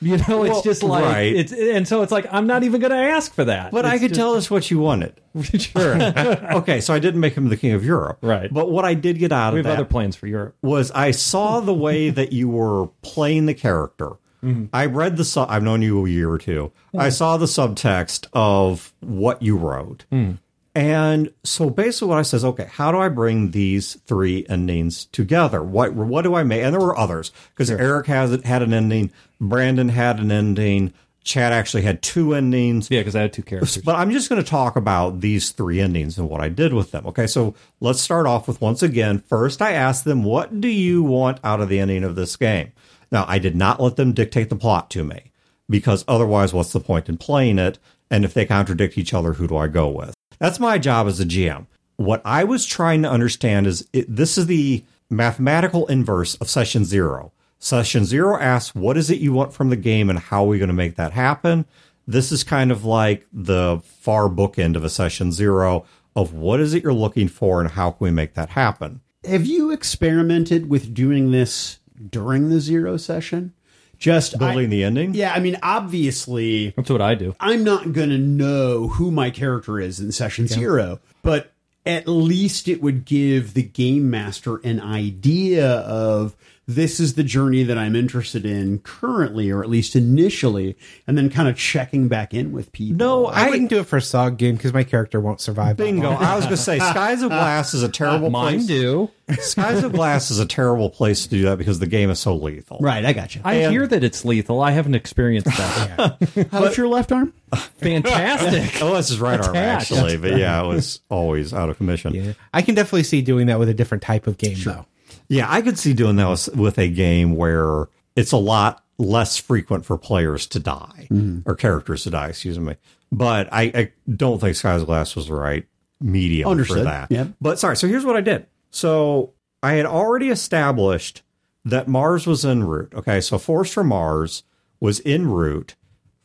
[0.00, 1.34] You know, it's Well, just like right.
[1.34, 3.72] it's and so it's like I'm not even going to ask for that.
[3.72, 5.18] but I could just- tell us what you wanted.
[5.58, 5.94] sure.
[6.56, 8.18] okay, so I didn't make him the king of Europe.
[8.20, 8.52] Right.
[8.52, 10.56] But what I did get out we of that other plans for Europe.
[10.62, 14.10] was I saw the way that you were playing the character.
[14.44, 14.64] Mm-hmm.
[14.72, 15.48] I read the sub.
[15.50, 16.72] I've known you a year or two.
[16.96, 20.38] I saw the subtext of what you wrote, mm.
[20.74, 25.62] and so basically, what I says, okay, how do I bring these three endings together?
[25.62, 26.62] What what do I make?
[26.62, 30.92] And there were others because Eric has had an ending, Brandon had an ending,
[31.24, 32.90] Chad actually had two endings.
[32.90, 33.78] Yeah, because I had two characters.
[33.78, 36.90] But I'm just going to talk about these three endings and what I did with
[36.90, 37.06] them.
[37.06, 39.20] Okay, so let's start off with once again.
[39.20, 42.72] First, I asked them, "What do you want out of the ending of this game?"
[43.10, 45.32] Now, I did not let them dictate the plot to me
[45.68, 47.78] because otherwise, what's the point in playing it?
[48.10, 50.14] And if they contradict each other, who do I go with?
[50.38, 51.66] That's my job as a GM.
[51.96, 56.84] What I was trying to understand is it, this is the mathematical inverse of session
[56.84, 57.32] zero.
[57.58, 60.58] Session zero asks, what is it you want from the game and how are we
[60.58, 61.64] going to make that happen?
[62.06, 66.74] This is kind of like the far bookend of a session zero of what is
[66.74, 69.00] it you're looking for and how can we make that happen?
[69.24, 71.78] Have you experimented with doing this
[72.10, 73.52] during the zero session?
[73.98, 75.14] Just Building I- the ending?
[75.14, 77.34] Yeah, I mean, obviously, That's what I do.
[77.40, 81.52] I'm not going to know who my character is in session zero, but
[81.86, 86.34] at least it would give the game master an idea of
[86.66, 91.28] this is the journey that I'm interested in currently, or at least initially, and then
[91.30, 92.96] kind of checking back in with people.
[92.96, 95.76] No, I, I, wouldn't do it for a SOG game because my character won't survive.
[95.76, 96.10] bingo.
[96.10, 98.66] I was going to say Skies of Glass is a terrible Mine place.
[98.66, 99.10] do.
[99.38, 102.34] Skies of Glass is a terrible place to do that because the game is so
[102.36, 102.78] lethal.
[102.80, 103.40] right, I got you.
[103.44, 104.60] I And- hear that it's lethal.
[104.60, 106.18] I haven't experienced that.
[106.36, 106.48] Yet.
[106.50, 107.32] How's your left arm?
[107.78, 108.72] Fantastic.
[108.82, 109.92] Oh, that's his right arm Attached.
[109.92, 112.14] actually, but yeah, it was always out of commission.
[112.14, 112.32] Yeah.
[112.52, 114.86] I can definitely see doing that with a different type of game, though.
[115.28, 119.84] Yeah, I could see doing that with, a game where it's a lot less frequent
[119.84, 121.40] for players to die mm-hmm.
[121.48, 122.28] or characters to die.
[122.28, 122.76] Excuse me,
[123.10, 125.66] but I, I don't think Sky's Glass was the right
[126.00, 127.10] medium for that.
[127.10, 127.28] Yep.
[127.40, 128.46] But sorry, so here's what I did.
[128.70, 129.32] So
[129.62, 131.22] I had already established
[131.64, 132.92] that Mars was en route.
[132.94, 134.42] Okay, so Force from Mars
[134.80, 135.74] was en route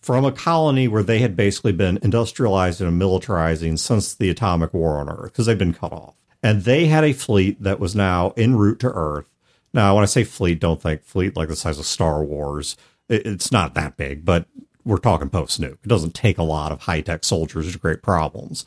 [0.02, 4.98] from a colony where they had basically been industrializing and militarizing since the atomic war
[4.98, 6.16] on Earth because they've been cut off.
[6.42, 9.30] And they had a fleet that was now en route to Earth.
[9.74, 12.76] Now, when I say fleet, don't think fleet like the size of Star Wars.
[13.08, 14.46] It's not that big, but
[14.86, 15.74] we're talking post nuke.
[15.84, 18.66] It doesn't take a lot of high tech soldiers to create problems.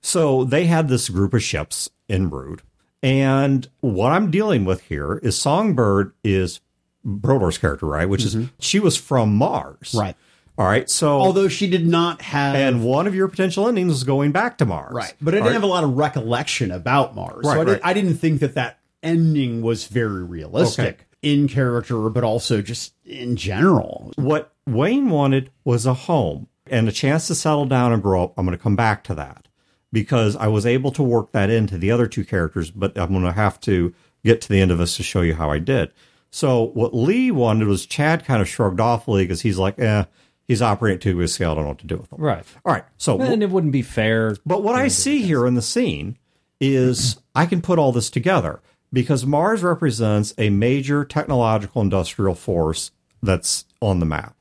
[0.00, 2.62] So they had this group of ships en route.
[3.02, 6.60] And what I'm dealing with here is Songbird is
[7.04, 8.08] Brodeur's character, right?
[8.08, 8.46] Which is mm-hmm.
[8.58, 9.94] she was from Mars.
[9.96, 10.16] Right.
[10.58, 10.90] All right.
[10.90, 12.56] So Although she did not have.
[12.56, 14.92] and one of your potential endings is going back to Mars.
[14.92, 15.14] Right.
[15.20, 15.52] But I didn't right.
[15.54, 17.44] have a lot of recollection about Mars.
[17.44, 21.04] Right, so I, did, I didn't think that that ending was very realistic Okay.
[21.22, 24.12] in character, but also just in general.
[24.16, 28.34] what Wayne wanted was a home and a chance to settle down and grow up.
[28.36, 29.46] I'm going to come back to that
[29.92, 33.22] because I was able to work that into the other two characters, but I'm going
[33.22, 33.94] to have to
[34.24, 35.92] get to the end of this to show you how I did.
[36.30, 40.04] So what Lee wanted was Chad kind of shrugged off Lee because he's like, eh,
[40.48, 41.52] he's operating at two with scale.
[41.52, 42.18] I don't know what to do with him.
[42.20, 42.44] Right.
[42.64, 42.84] All right.
[42.96, 44.36] So And it wouldn't be fair.
[44.44, 46.18] But what I see here in the scene
[46.60, 48.60] is I can put all this together
[48.92, 52.90] because Mars represents a major technological industrial force
[53.22, 54.34] that's on the map.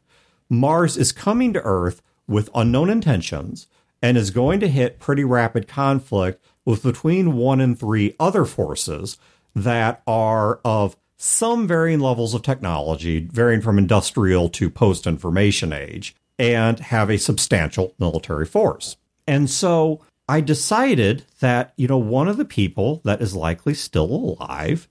[0.50, 3.68] Mars is coming to Earth with unknown intentions
[4.02, 9.18] and is going to hit pretty rapid conflict with between one and three other forces
[9.56, 16.16] that are of some varying levels of technology, varying from industrial to post information age,
[16.40, 18.96] and have a substantial military force.
[19.26, 24.06] And so I decided that, you know, one of the people that is likely still
[24.40, 24.88] alive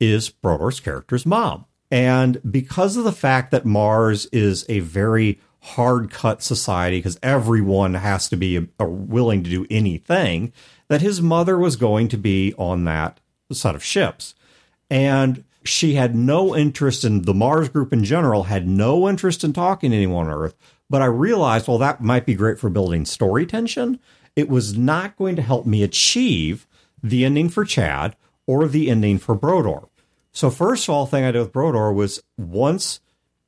[0.00, 1.66] is Brodeur's character's mom.
[1.90, 7.94] And because of the fact that Mars is a very hard cut society, because everyone
[7.94, 10.52] has to be uh, willing to do anything,
[10.88, 13.20] that his mother was going to be on that
[13.52, 14.34] set of ships.
[14.88, 19.52] And she had no interest in the Mars group in general, had no interest in
[19.52, 20.56] talking to anyone on Earth.
[20.88, 24.00] But I realized, well, that might be great for building story tension.
[24.34, 26.66] It was not going to help me achieve
[27.02, 29.88] the ending for Chad or the ending for Brodeur.
[30.32, 33.00] So first of all, thing I did with Brodeur was once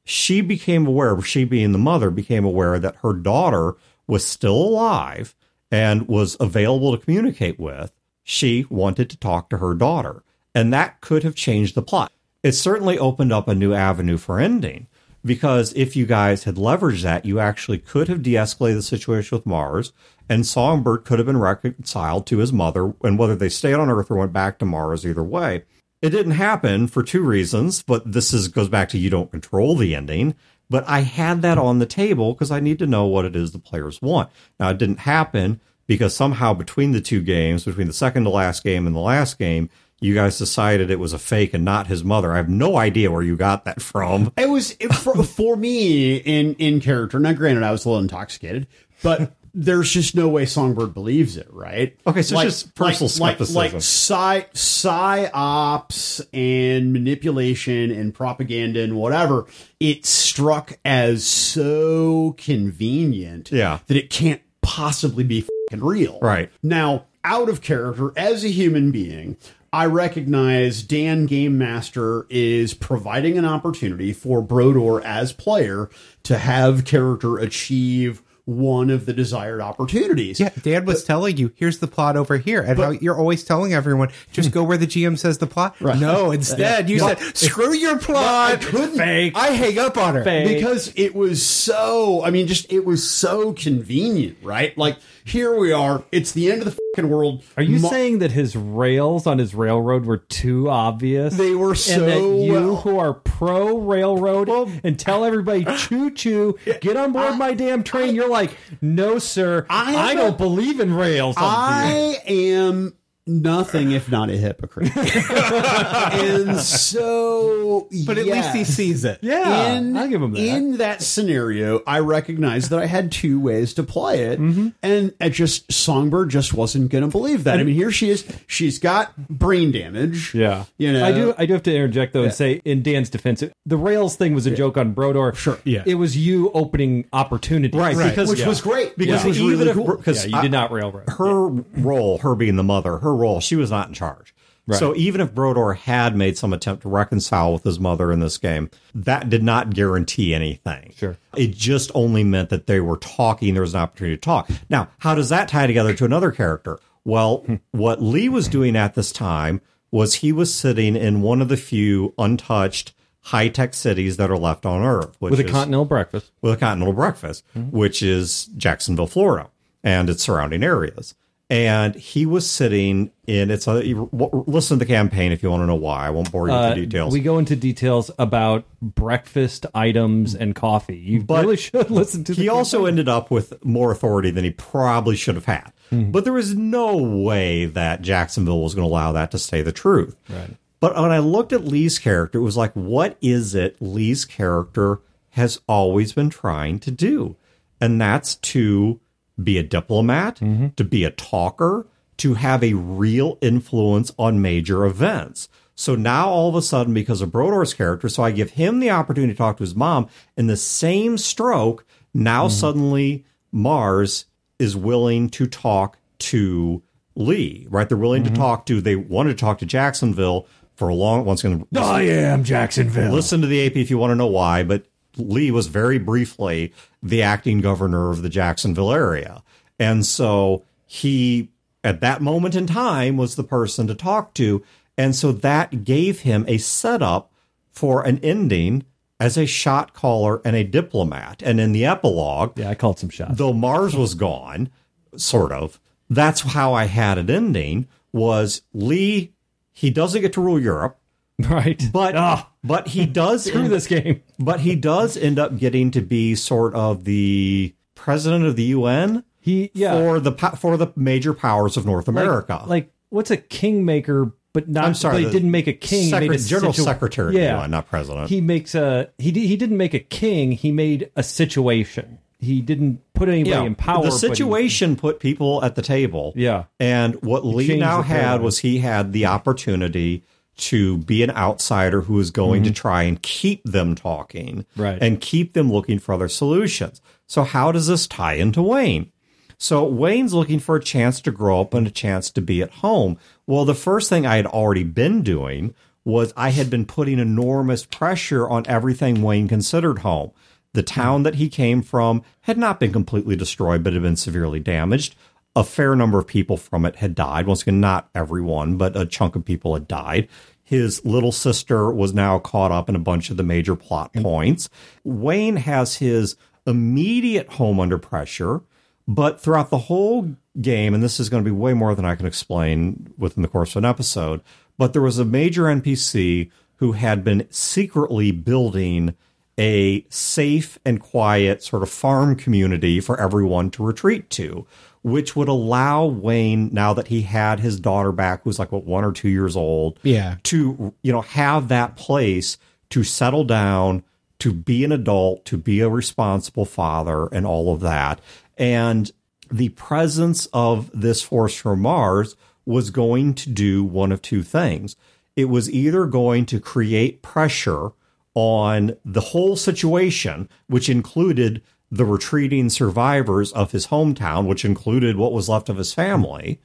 [0.04, 5.34] she became aware, she being the mother, became aware that her daughter was still alive
[5.70, 10.22] and was available to communicate with, she wanted to talk to her daughter.
[10.54, 12.12] And that could have changed the plot.
[12.42, 14.88] It certainly opened up a new avenue for ending
[15.24, 19.36] because if you guys had leveraged that, you actually could have de escalated the situation
[19.36, 19.92] with Mars,
[20.28, 24.10] and Songbird could have been reconciled to his mother, and whether they stayed on Earth
[24.10, 25.64] or went back to Mars, either way.
[26.00, 29.76] It didn't happen for two reasons, but this is goes back to you don't control
[29.76, 30.34] the ending.
[30.68, 33.52] But I had that on the table because I need to know what it is
[33.52, 34.30] the players want.
[34.58, 38.64] Now it didn't happen because somehow between the two games, between the second to last
[38.64, 39.68] game and the last game,
[40.02, 42.32] you guys decided it was a fake and not his mother.
[42.32, 44.32] I have no idea where you got that from.
[44.42, 47.18] It was it, for, for me in in character.
[47.18, 48.66] Now, granted, I was a little intoxicated,
[49.02, 51.94] but there's just no way Songbird believes it, right?
[52.06, 53.54] Okay, so it's just personal like, skepticism.
[53.56, 59.46] like, like psy psyops and manipulation and propaganda and whatever.
[59.80, 63.80] It struck as so convenient, Yeah.
[63.86, 66.50] that it can't possibly be real, Right.
[66.62, 69.36] Now, out of character as a human being,
[69.74, 75.88] I recognize Dan Game Master is providing an opportunity for Brodeur as player
[76.24, 80.40] to have character achieve one of the desired opportunities.
[80.40, 82.60] Yeah, Dad was telling you, here's the plot over here.
[82.62, 85.80] And how you're always telling everyone, just go where the GM says the plot.
[85.80, 88.52] No, instead, you said, screw your plot.
[88.52, 89.32] I couldn't- Fake.
[89.36, 90.24] I hang up on her.
[90.24, 90.56] Fake.
[90.56, 95.72] because it was so i mean just it was so convenient right like here we
[95.72, 99.26] are it's the end of the fucking world Are you Mo- saying that his rails
[99.26, 101.36] on his railroad were too obvious?
[101.36, 105.64] They were and so that you well- who are pro railroad well, and tell everybody
[105.78, 108.14] choo choo, get on board my damn train.
[108.14, 111.36] You're like, no, sir, I I, don't believe in rails.
[111.38, 112.94] i am
[113.26, 119.18] nothing if not a hypocrite and so But at least he sees it.
[119.22, 120.40] Yeah, in, I'll give him that.
[120.40, 124.68] in that scenario, I recognized that I had two ways to play it, Mm-hmm.
[124.82, 127.60] and it just Songbird just wasn't going to believe that.
[127.60, 130.34] I mean, here she is; she's got brain damage.
[130.34, 131.34] Yeah, you know, I do.
[131.38, 134.46] I do have to interject though and say, in Dan's defense, the rails thing was
[134.46, 135.34] a joke on Brodeur.
[135.34, 135.82] Sure, yeah.
[135.86, 139.72] it was you opening opportunity, Right, because which was great because Which was even really
[139.74, 139.96] cool.
[139.96, 141.08] because Yeah, you did not railroad.
[141.08, 144.34] her role, her being the mother, her role, she was not in charge.
[144.70, 148.38] So even if Brodeur had made some attempt to reconcile with his mother in this
[148.38, 150.94] game, that did not guarantee anything.
[150.96, 151.16] Sure.
[151.36, 154.48] It just only meant that they were talking, there was an opportunity to talk.
[154.70, 156.78] Now, how does that tie together to another character?
[157.04, 157.56] Well, hmm.
[157.72, 161.56] what Lee was doing at this time was he was sitting in one of the
[161.56, 162.94] few untouched
[163.26, 166.30] high tech cities that are left on Earth, which with a is- continental breakfast.
[166.40, 167.62] with a continental breakfast, hmm.
[167.70, 169.50] which is Jacksonville, Florida,
[169.82, 171.14] and its surrounding areas.
[171.52, 175.66] And he was sitting in it's a listen to the campaign if you want to
[175.66, 176.06] know why.
[176.06, 177.12] I won't bore you with Uh, the details.
[177.12, 180.96] We go into details about breakfast items and coffee.
[180.96, 182.32] You But really should listen to.
[182.32, 185.72] he also ended up with more authority than he probably should have had.
[185.90, 189.72] But there was no way that Jacksonville was going to allow that to stay the
[189.72, 190.16] truth.
[190.30, 190.56] Right.
[190.80, 195.00] But when I looked at Lee's character, it was like, what is it Lee's character
[195.32, 197.36] has always been trying to do?
[197.78, 199.00] And that's to
[199.42, 200.68] be a diplomat, mm-hmm.
[200.76, 201.86] to be a talker,
[202.18, 205.48] to have a real influence on major events.
[205.74, 208.90] So now all of a sudden, because of Brodeur's character, so I give him the
[208.90, 211.84] opportunity to talk to his mom in the same stroke.
[212.14, 212.54] Now mm-hmm.
[212.54, 214.26] suddenly Mars
[214.58, 216.82] is willing to talk to
[217.14, 217.88] Lee, right?
[217.88, 218.40] They're willing to mm-hmm.
[218.40, 222.44] talk to, they wanted to talk to Jacksonville for a long, once again, I am
[222.44, 223.12] Jacksonville.
[223.12, 226.72] listen to the AP if you want to know why, but Lee was very briefly
[227.02, 229.42] the acting governor of the Jacksonville area.
[229.78, 231.48] And so he,
[231.84, 234.62] at that moment in time, was the person to talk to.
[234.96, 237.32] And so that gave him a setup
[237.70, 238.84] for an ending
[239.18, 241.42] as a shot caller and a diplomat.
[241.42, 243.36] And in the epilogue, Yeah, I called some shots.
[243.38, 244.70] though Mars was gone,
[245.16, 249.32] sort of, that's how I had it ending was Lee,
[249.72, 250.98] he doesn't get to rule Europe.
[251.38, 251.82] right.
[251.92, 254.22] But Ah, but he does screw this game.
[254.38, 259.24] but he does end up getting to be sort of the president of the UN
[259.40, 259.92] He yeah.
[259.94, 262.62] for the for the major powers of North America.
[262.66, 264.32] Like what's a kingmaker?
[264.54, 264.84] But not.
[264.84, 266.02] I'm sorry, But he didn't make a king.
[266.02, 267.58] he Secret- made a General situ- Secretary Yeah.
[267.62, 268.28] UN, not president.
[268.28, 269.08] He makes a.
[269.16, 270.52] He he didn't make a king.
[270.52, 272.18] He made a situation.
[272.38, 274.02] He didn't put anybody in power.
[274.02, 276.34] the but he- situation put people at the table.
[276.36, 276.64] Yeah.
[276.78, 280.22] And what Lee now had was he had the opportunity
[280.56, 284.82] to be an outsider who was going to try and keep them talking Mm-hmm.
[284.82, 284.98] Right.
[285.00, 287.00] and keep them looking for other solutions.
[287.26, 289.10] So how does this tie into Wayne?
[289.58, 292.70] So Wayne's looking for a chance to grow up and a chance to be at
[292.70, 293.16] home.
[293.46, 297.86] Well, the first thing I had already been doing was I had been putting enormous
[297.86, 300.32] pressure on everything Wayne considered home.
[300.74, 304.58] The town that he came from had not been completely destroyed, but had been severely
[304.58, 305.14] damaged.
[305.54, 307.46] A fair number of people from it had died.
[307.46, 310.28] Once again, not everyone, but a chunk of people had died.
[310.64, 314.22] His little sister was now caught up in a bunch of the major plot mm-hmm.
[314.22, 314.70] points.
[315.04, 316.36] Wayne has his
[316.66, 318.62] immediate home under pressure,
[319.06, 322.14] but throughout the whole game, and this is going to be way more than I
[322.14, 324.40] can explain within the course of an episode,
[324.78, 329.14] but there was a major NPC who had been secretly building
[329.58, 334.66] a safe and quiet sort of farm community for everyone to retreat to,
[335.02, 339.04] which would allow Wayne, now that he had his daughter back, who's like what one
[339.04, 340.36] or two years old, Yeah.
[340.44, 342.56] to you know have that place
[342.90, 344.02] to settle down,
[344.38, 348.20] to be an adult, to be a responsible father, and all of that.
[348.58, 349.10] And
[349.50, 354.94] the presence of this force from Mars was going to do one of two things.
[355.36, 357.90] It was either going to create pressure
[358.34, 361.60] on the whole situation, which included
[361.92, 366.58] the retreating survivors of his hometown, which included what was left of his family,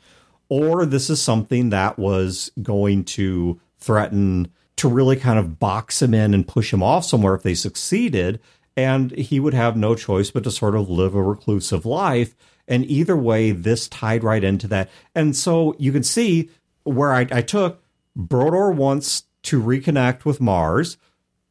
[0.47, 4.47] or this is something that was going to threaten
[4.77, 8.39] to really kind of box him in and push him off somewhere if they succeeded.
[8.77, 12.33] And he would have no choice but to sort of live a reclusive life.
[12.65, 14.89] And either way, this tied right into that.
[15.13, 16.49] And so you can see
[16.83, 17.83] where I, I took
[18.15, 20.97] Brodeur wants to reconnect with Mars.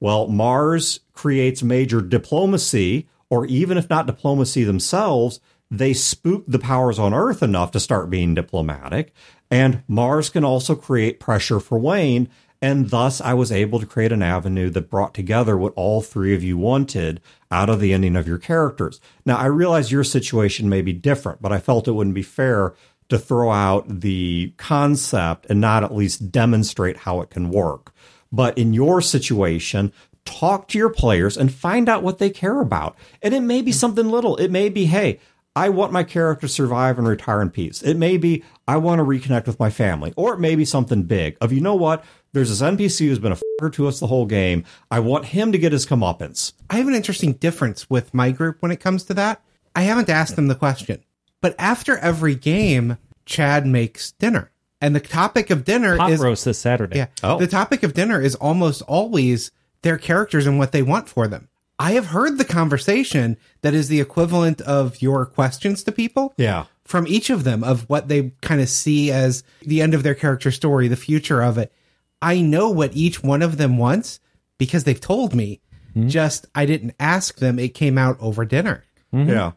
[0.01, 6.99] Well, Mars creates major diplomacy, or even if not diplomacy themselves, they spook the powers
[6.99, 9.13] on Earth enough to start being diplomatic.
[9.51, 12.29] And Mars can also create pressure for Wayne.
[12.63, 16.35] And thus, I was able to create an avenue that brought together what all three
[16.35, 17.21] of you wanted
[17.51, 19.01] out of the ending of your characters.
[19.25, 22.75] Now, I realize your situation may be different, but I felt it wouldn't be fair
[23.09, 27.93] to throw out the concept and not at least demonstrate how it can work.
[28.33, 29.93] But in your situation,
[30.27, 32.97] talk to your players and find out what they care about.
[33.23, 33.75] And it may be mm.
[33.75, 34.37] something little.
[34.37, 35.21] It may be, hey,
[35.55, 37.83] I want my character to survive and retire in peace.
[37.83, 40.13] It may be, I want to reconnect with my family.
[40.15, 42.05] Or it may be something big of, you know what?
[42.35, 44.65] There's this NPC who's been a fucker to us the whole game.
[44.91, 46.53] I want him to get his comeuppance.
[46.69, 49.43] I have an interesting difference with my group when it comes to that.
[49.75, 51.03] I haven't asked them the question,
[51.41, 54.51] but after every game, Chad makes dinner.
[54.81, 56.99] And the topic of dinner Pot is roast this Saturday.
[56.99, 57.07] Yeah.
[57.23, 57.39] Oh.
[57.39, 59.51] The topic of dinner is almost always
[59.87, 61.49] their characters and what they want for them.
[61.79, 66.35] I have heard the conversation that is the equivalent of your questions to people.
[66.37, 66.65] Yeah.
[66.85, 70.17] From each of them of what they kind of see as the end of their
[70.17, 71.73] character story, the future of it.
[72.21, 74.19] I know what each one of them wants
[74.59, 75.61] because they've told me.
[75.91, 76.09] Mm-hmm.
[76.09, 77.61] Just I didn't ask them.
[77.61, 78.83] It came out over dinner.
[79.15, 79.31] Mm-hmm.
[79.31, 79.53] Yeah.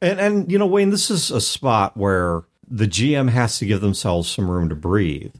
[0.00, 3.80] And and you know, Wayne, this is a spot where the GM has to give
[3.80, 5.34] themselves some room to breathe.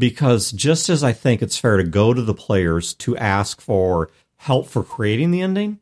[0.00, 4.10] Because just as I think it's fair to go to the players to ask for
[4.36, 5.78] help for creating the ending,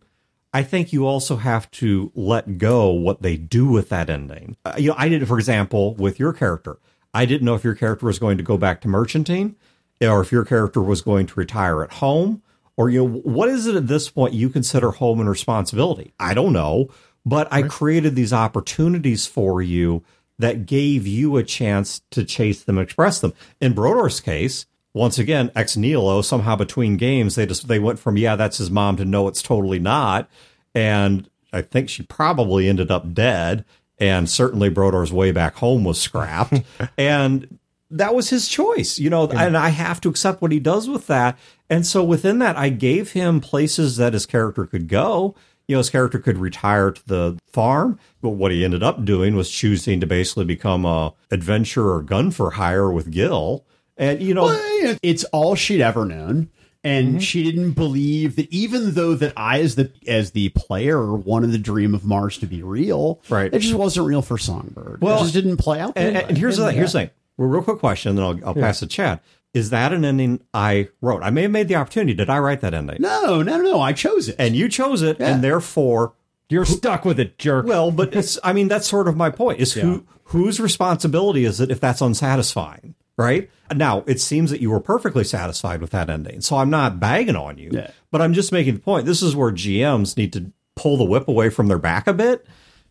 [0.53, 4.57] I think you also have to let go what they do with that ending.
[4.65, 6.79] Uh, you know, I did, for example, with your character.
[7.15, 9.55] I didn't know if your character was going to go back to merchanting,
[10.01, 12.43] or if your character was going to retire at home,
[12.77, 16.13] or you know, what is it at this point you consider home and responsibility?
[16.19, 16.89] I don't know,
[17.25, 20.03] but I created these opportunities for you
[20.39, 23.33] that gave you a chance to chase them, express them.
[23.61, 28.17] In Brodeur's case, once again, ex nihilo, somehow between games, they just they went from
[28.17, 30.29] yeah, that's his mom to no, it's totally not,
[30.75, 33.65] and I think she probably ended up dead,
[33.99, 36.63] and certainly Brodeur's way back home was scrapped,
[36.99, 37.59] and
[37.91, 41.07] that was his choice, you know, and I have to accept what he does with
[41.07, 41.39] that.
[41.71, 45.35] And so within that, I gave him places that his character could go.
[45.69, 49.37] You know, his character could retire to the farm, but what he ended up doing
[49.37, 53.65] was choosing to basically become a adventurer gun for hire with Gil.
[53.97, 56.51] And you know, Well, it's all she'd ever known
[56.85, 57.19] and mm-hmm.
[57.19, 61.59] she didn't believe that even though that I as the as the player wanted the
[61.59, 63.53] dream of Mars to be real, Right.
[63.53, 65.01] It just wasn't real for Songbird.
[65.01, 65.95] Well, it just didn't play out.
[65.97, 67.11] And, and here's the here's the thing.
[67.37, 69.21] Well, real quick question, then I'll, I'll pass the Chad.
[69.55, 71.23] Is that an ending I wrote?
[71.23, 72.15] I may have made the opportunity.
[72.15, 72.99] Did I write that ending?
[73.01, 73.81] No, no, no.
[73.81, 74.37] I chose it.
[74.39, 76.13] And you chose it, and therefore,
[76.51, 77.67] You're stuck with it, jerk.
[77.67, 78.39] well, but it's.
[78.45, 79.61] I mean, that's sort of my point.
[79.61, 82.95] Is who whose responsibility is it if that's unsatisfying?
[83.17, 86.41] Right now, it seems that you were perfectly satisfied with that ending.
[86.41, 87.91] So I'm not bagging on you, Yeah.
[88.13, 89.07] but I'm just making the point.
[89.07, 92.47] This is where GMs need to pull the whip away from their back a bit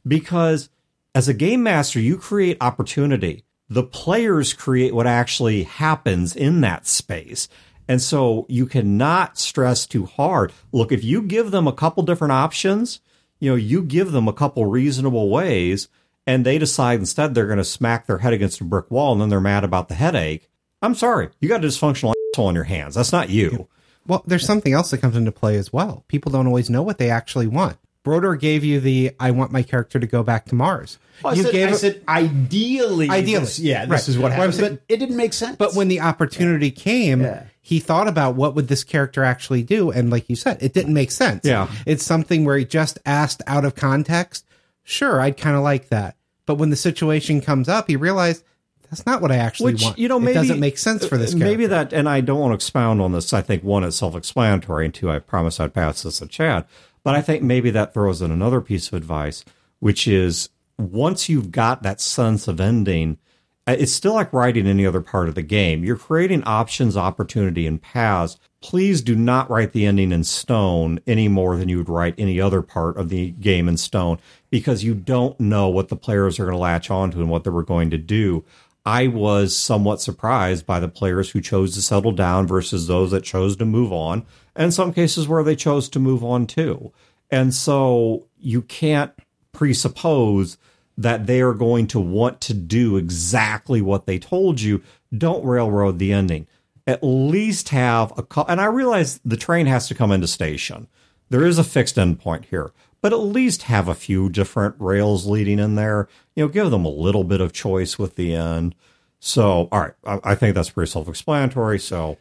[0.05, 0.69] because
[1.15, 3.45] as a game master, you create opportunity.
[3.69, 7.49] The players create what actually happens in that space.
[7.87, 10.51] And so you cannot stress too hard.
[10.71, 13.01] Look, if you give them a couple different options,
[13.39, 15.87] you know, you give them a couple reasonable ways
[16.25, 19.21] and they decide instead they're going to smack their head against a brick wall and
[19.21, 20.49] then they're mad about the headache.
[20.81, 21.29] I'm sorry.
[21.39, 22.95] You got a dysfunctional asshole on your hands.
[22.95, 23.67] That's not you.
[24.05, 26.05] Well, there's something else that comes into play as well.
[26.07, 27.77] People don't always know what they actually want.
[28.07, 30.97] Brodeur gave you the I want my character to go back to Mars.
[31.25, 33.39] I you said, gave I it- said ideally, Ideally.
[33.45, 34.09] this- yeah, this Right.
[34.09, 34.53] is what happened.
[34.55, 35.55] saying- but it didn't make sense.
[35.57, 37.43] But when the opportunity came, Yeah.
[37.61, 40.93] he thought about what would this character actually do, and like you said, it didn't
[40.93, 41.41] make sense.
[41.43, 41.67] Yeah.
[41.85, 44.45] it's something where he just asked out of context.
[44.83, 48.43] Sure, I'd kind of like that, but when the situation comes up, he realized
[48.89, 49.99] that's not what I actually Which want.
[49.99, 51.31] you know, maybe it doesn't make sense for this.
[51.31, 51.45] Character.
[51.45, 53.33] Maybe that, and I don't want to expound on this.
[53.33, 56.63] I think one, it's self-explanatory, and two, I promise I'd pass this to Chad.
[57.07, 59.45] But I think maybe that throws in another piece of advice,
[59.79, 63.17] which is once you've got that sense of ending,
[63.65, 65.85] uh, it's still like writing any other part of the game.
[65.85, 68.37] You're creating options, opportunity, and paths.
[68.59, 72.41] Please do not write the ending in stone any more than you would write any
[72.41, 76.43] other part of the game in stone because you don't know what the players are
[76.43, 78.43] going to latch onto and what they were going to do.
[78.87, 83.25] I was somewhat surprised by the players who chose to settle down versus those that
[83.25, 84.25] chose to move on,
[84.57, 86.91] and some cases where they chose to move on too.
[87.31, 89.13] And so you can't
[89.53, 90.57] presuppose
[90.97, 94.81] that they are going to want to do exactly what they told you,
[95.15, 96.47] don't railroad the ending.
[96.87, 100.87] At least have a and I realize the train has to come into station.
[101.29, 105.59] There is a fixed endpoint here, but at least have a few different rails leading
[105.59, 106.07] in there.
[106.35, 108.73] You know, give them a little bit of choice with the end.
[109.19, 111.79] So, all right, I, I think that's pretty self-explanatory.
[111.79, 112.17] So,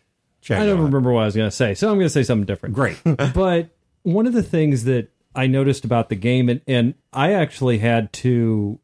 [0.46, 2.22] check I don't remember what I was going to say, so I'm going to say
[2.22, 2.74] something different.
[2.74, 3.00] Great.
[3.34, 3.70] but
[4.02, 8.12] one of the things that I noticed about the game, and, and I actually had
[8.14, 8.78] to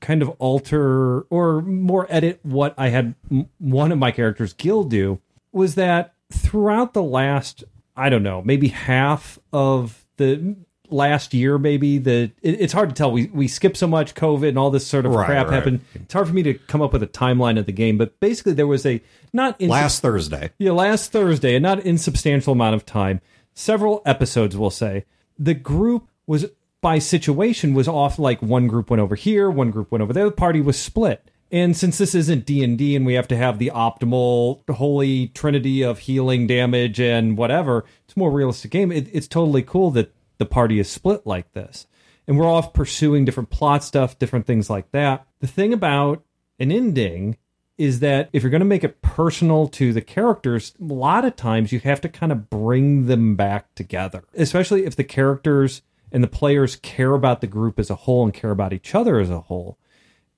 [0.00, 4.84] kind of alter or more edit what I had m- one of my characters, Gil,
[4.84, 5.20] do,
[5.52, 7.62] was that throughout the last,
[7.96, 10.56] I don't know, maybe half of the
[10.94, 13.10] last year, maybe the it, it's hard to tell.
[13.12, 15.54] We we skip so much COVID and all this sort of Right, crap right.
[15.54, 15.80] happened.
[15.94, 18.52] It's hard for me to come up with a timeline of the game, but basically
[18.54, 20.50] there was a not in Last Thursday.
[20.58, 23.20] yeah, last Thursday, a not insubstantial amount of time,
[23.52, 25.04] several episodes, we'll say,
[25.38, 26.46] the group was
[26.80, 28.18] by situation was off.
[28.18, 30.24] Like one group went over here, one group went over there.
[30.26, 31.30] The party was split.
[31.52, 35.28] And since this isn't D and D, and we have to have the optimal holy
[35.28, 38.90] trinity of healing, damage, and whatever, it's a more realistic game.
[38.90, 40.12] It, it's totally cool that
[40.44, 41.86] the party is split like this,
[42.28, 45.26] and we're off pursuing different plot stuff, different things like that.
[45.40, 46.22] The thing about
[46.58, 47.36] an ending
[47.76, 51.34] is that if you're going to make it personal to the characters, a lot of
[51.34, 55.82] times you have to kind of bring them back together, especially if the characters
[56.12, 59.18] and the players care about the group as a whole and care about each other
[59.18, 59.78] as a whole.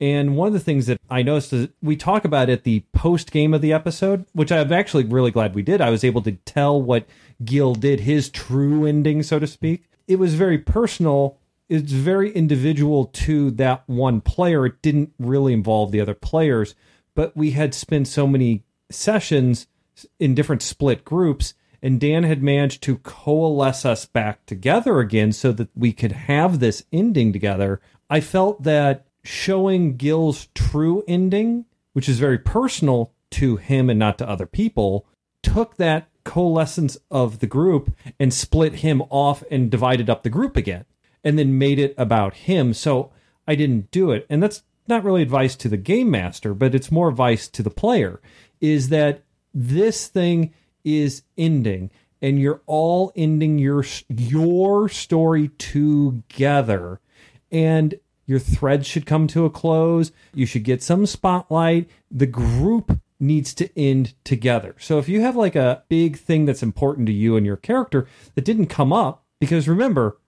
[0.00, 3.30] And one of the things that I noticed is we talk about at the post
[3.30, 5.80] game of the episode, which I'm actually really glad we did.
[5.80, 7.06] I was able to tell what
[7.44, 9.84] Gil did, his true ending, so to speak.
[10.06, 11.38] It was very personal.
[11.68, 14.66] It's very individual to that one player.
[14.66, 16.74] It didn't really involve the other players,
[17.14, 19.66] but we had spent so many sessions
[20.20, 25.52] in different split groups, and Dan had managed to coalesce us back together again so
[25.52, 27.80] that we could have this ending together.
[28.08, 34.18] I felt that showing Gil's true ending, which is very personal to him and not
[34.18, 35.06] to other people,
[35.42, 40.56] took that coalescence of the group and split him off and divided up the group
[40.56, 40.84] again
[41.24, 42.74] and then made it about him.
[42.74, 43.12] So
[43.48, 44.26] I didn't do it.
[44.28, 47.70] And that's not really advice to the game master, but it's more advice to the
[47.70, 48.20] player
[48.60, 49.22] is that
[49.54, 50.52] this thing
[50.84, 57.00] is ending and you're all ending your your story together
[57.50, 57.94] and
[58.26, 63.54] your threads should come to a close you should get some spotlight the group needs
[63.54, 67.36] to end together so if you have like a big thing that's important to you
[67.36, 70.18] and your character that didn't come up because remember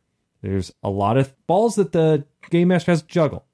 [0.42, 3.44] there's a lot of balls that the game master has to juggle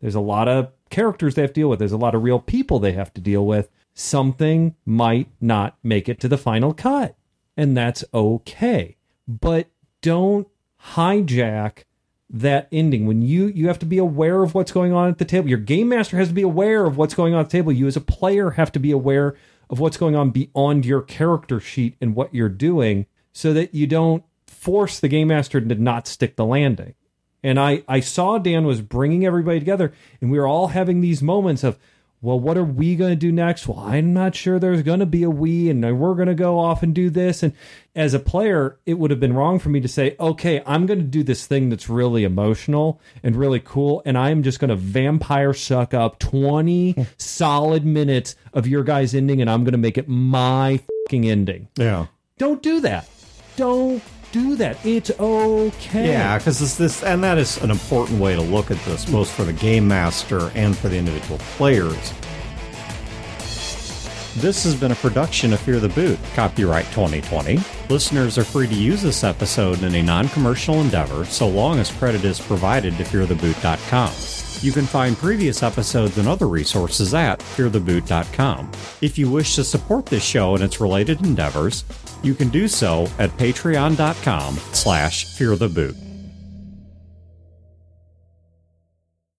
[0.00, 1.78] there's a lot of characters they have to deal with.
[1.78, 3.70] There's a lot of real people they have to deal with.
[3.94, 7.16] Something might not make it to the final cut,
[7.56, 8.96] and that's okay.
[9.26, 9.68] But
[10.02, 10.48] don't
[10.94, 11.84] hijack
[12.32, 13.06] that ending.
[13.06, 15.48] When you you have to be aware of what's going on at the table.
[15.48, 17.72] Your game master has to be aware of what's going on at the table.
[17.72, 19.36] You as a player have to be aware
[19.68, 23.86] of what's going on beyond your character sheet and what you're doing so that you
[23.86, 26.94] don't force the game master to not stick the landing.
[27.42, 31.22] And I, I saw Dan was bringing everybody together, and we were all having these
[31.22, 31.78] moments of,
[32.22, 33.66] well, what are we going to do next?
[33.66, 36.58] Well, I'm not sure there's going to be a we, and we're going to go
[36.58, 37.42] off and do this.
[37.42, 37.54] And
[37.94, 40.98] as a player, it would have been wrong for me to say, okay, I'm going
[40.98, 44.76] to do this thing that's really emotional and really cool, and I'm just going to
[44.76, 49.96] vampire suck up 20 solid minutes of your guys' ending, and I'm going to make
[49.96, 51.68] it my fucking ending.
[51.76, 52.06] Yeah.
[52.36, 53.08] Don't do that.
[53.56, 54.02] Don't
[54.32, 54.84] do that.
[54.84, 56.08] It's okay.
[56.08, 59.30] Yeah, because this, this, and that is an important way to look at this, both
[59.30, 62.12] for the game master and for the individual players.
[64.36, 67.58] This has been a production of Fear the Boot, copyright 2020.
[67.88, 71.90] Listeners are free to use this episode in a non commercial endeavor so long as
[71.90, 74.12] credit is provided to feartheboot.com.
[74.62, 78.70] You can find previous episodes and other resources at feartheboot.com.
[79.00, 81.82] If you wish to support this show and its related endeavors,
[82.22, 86.09] you can do so at patreon.com slash feartheboot.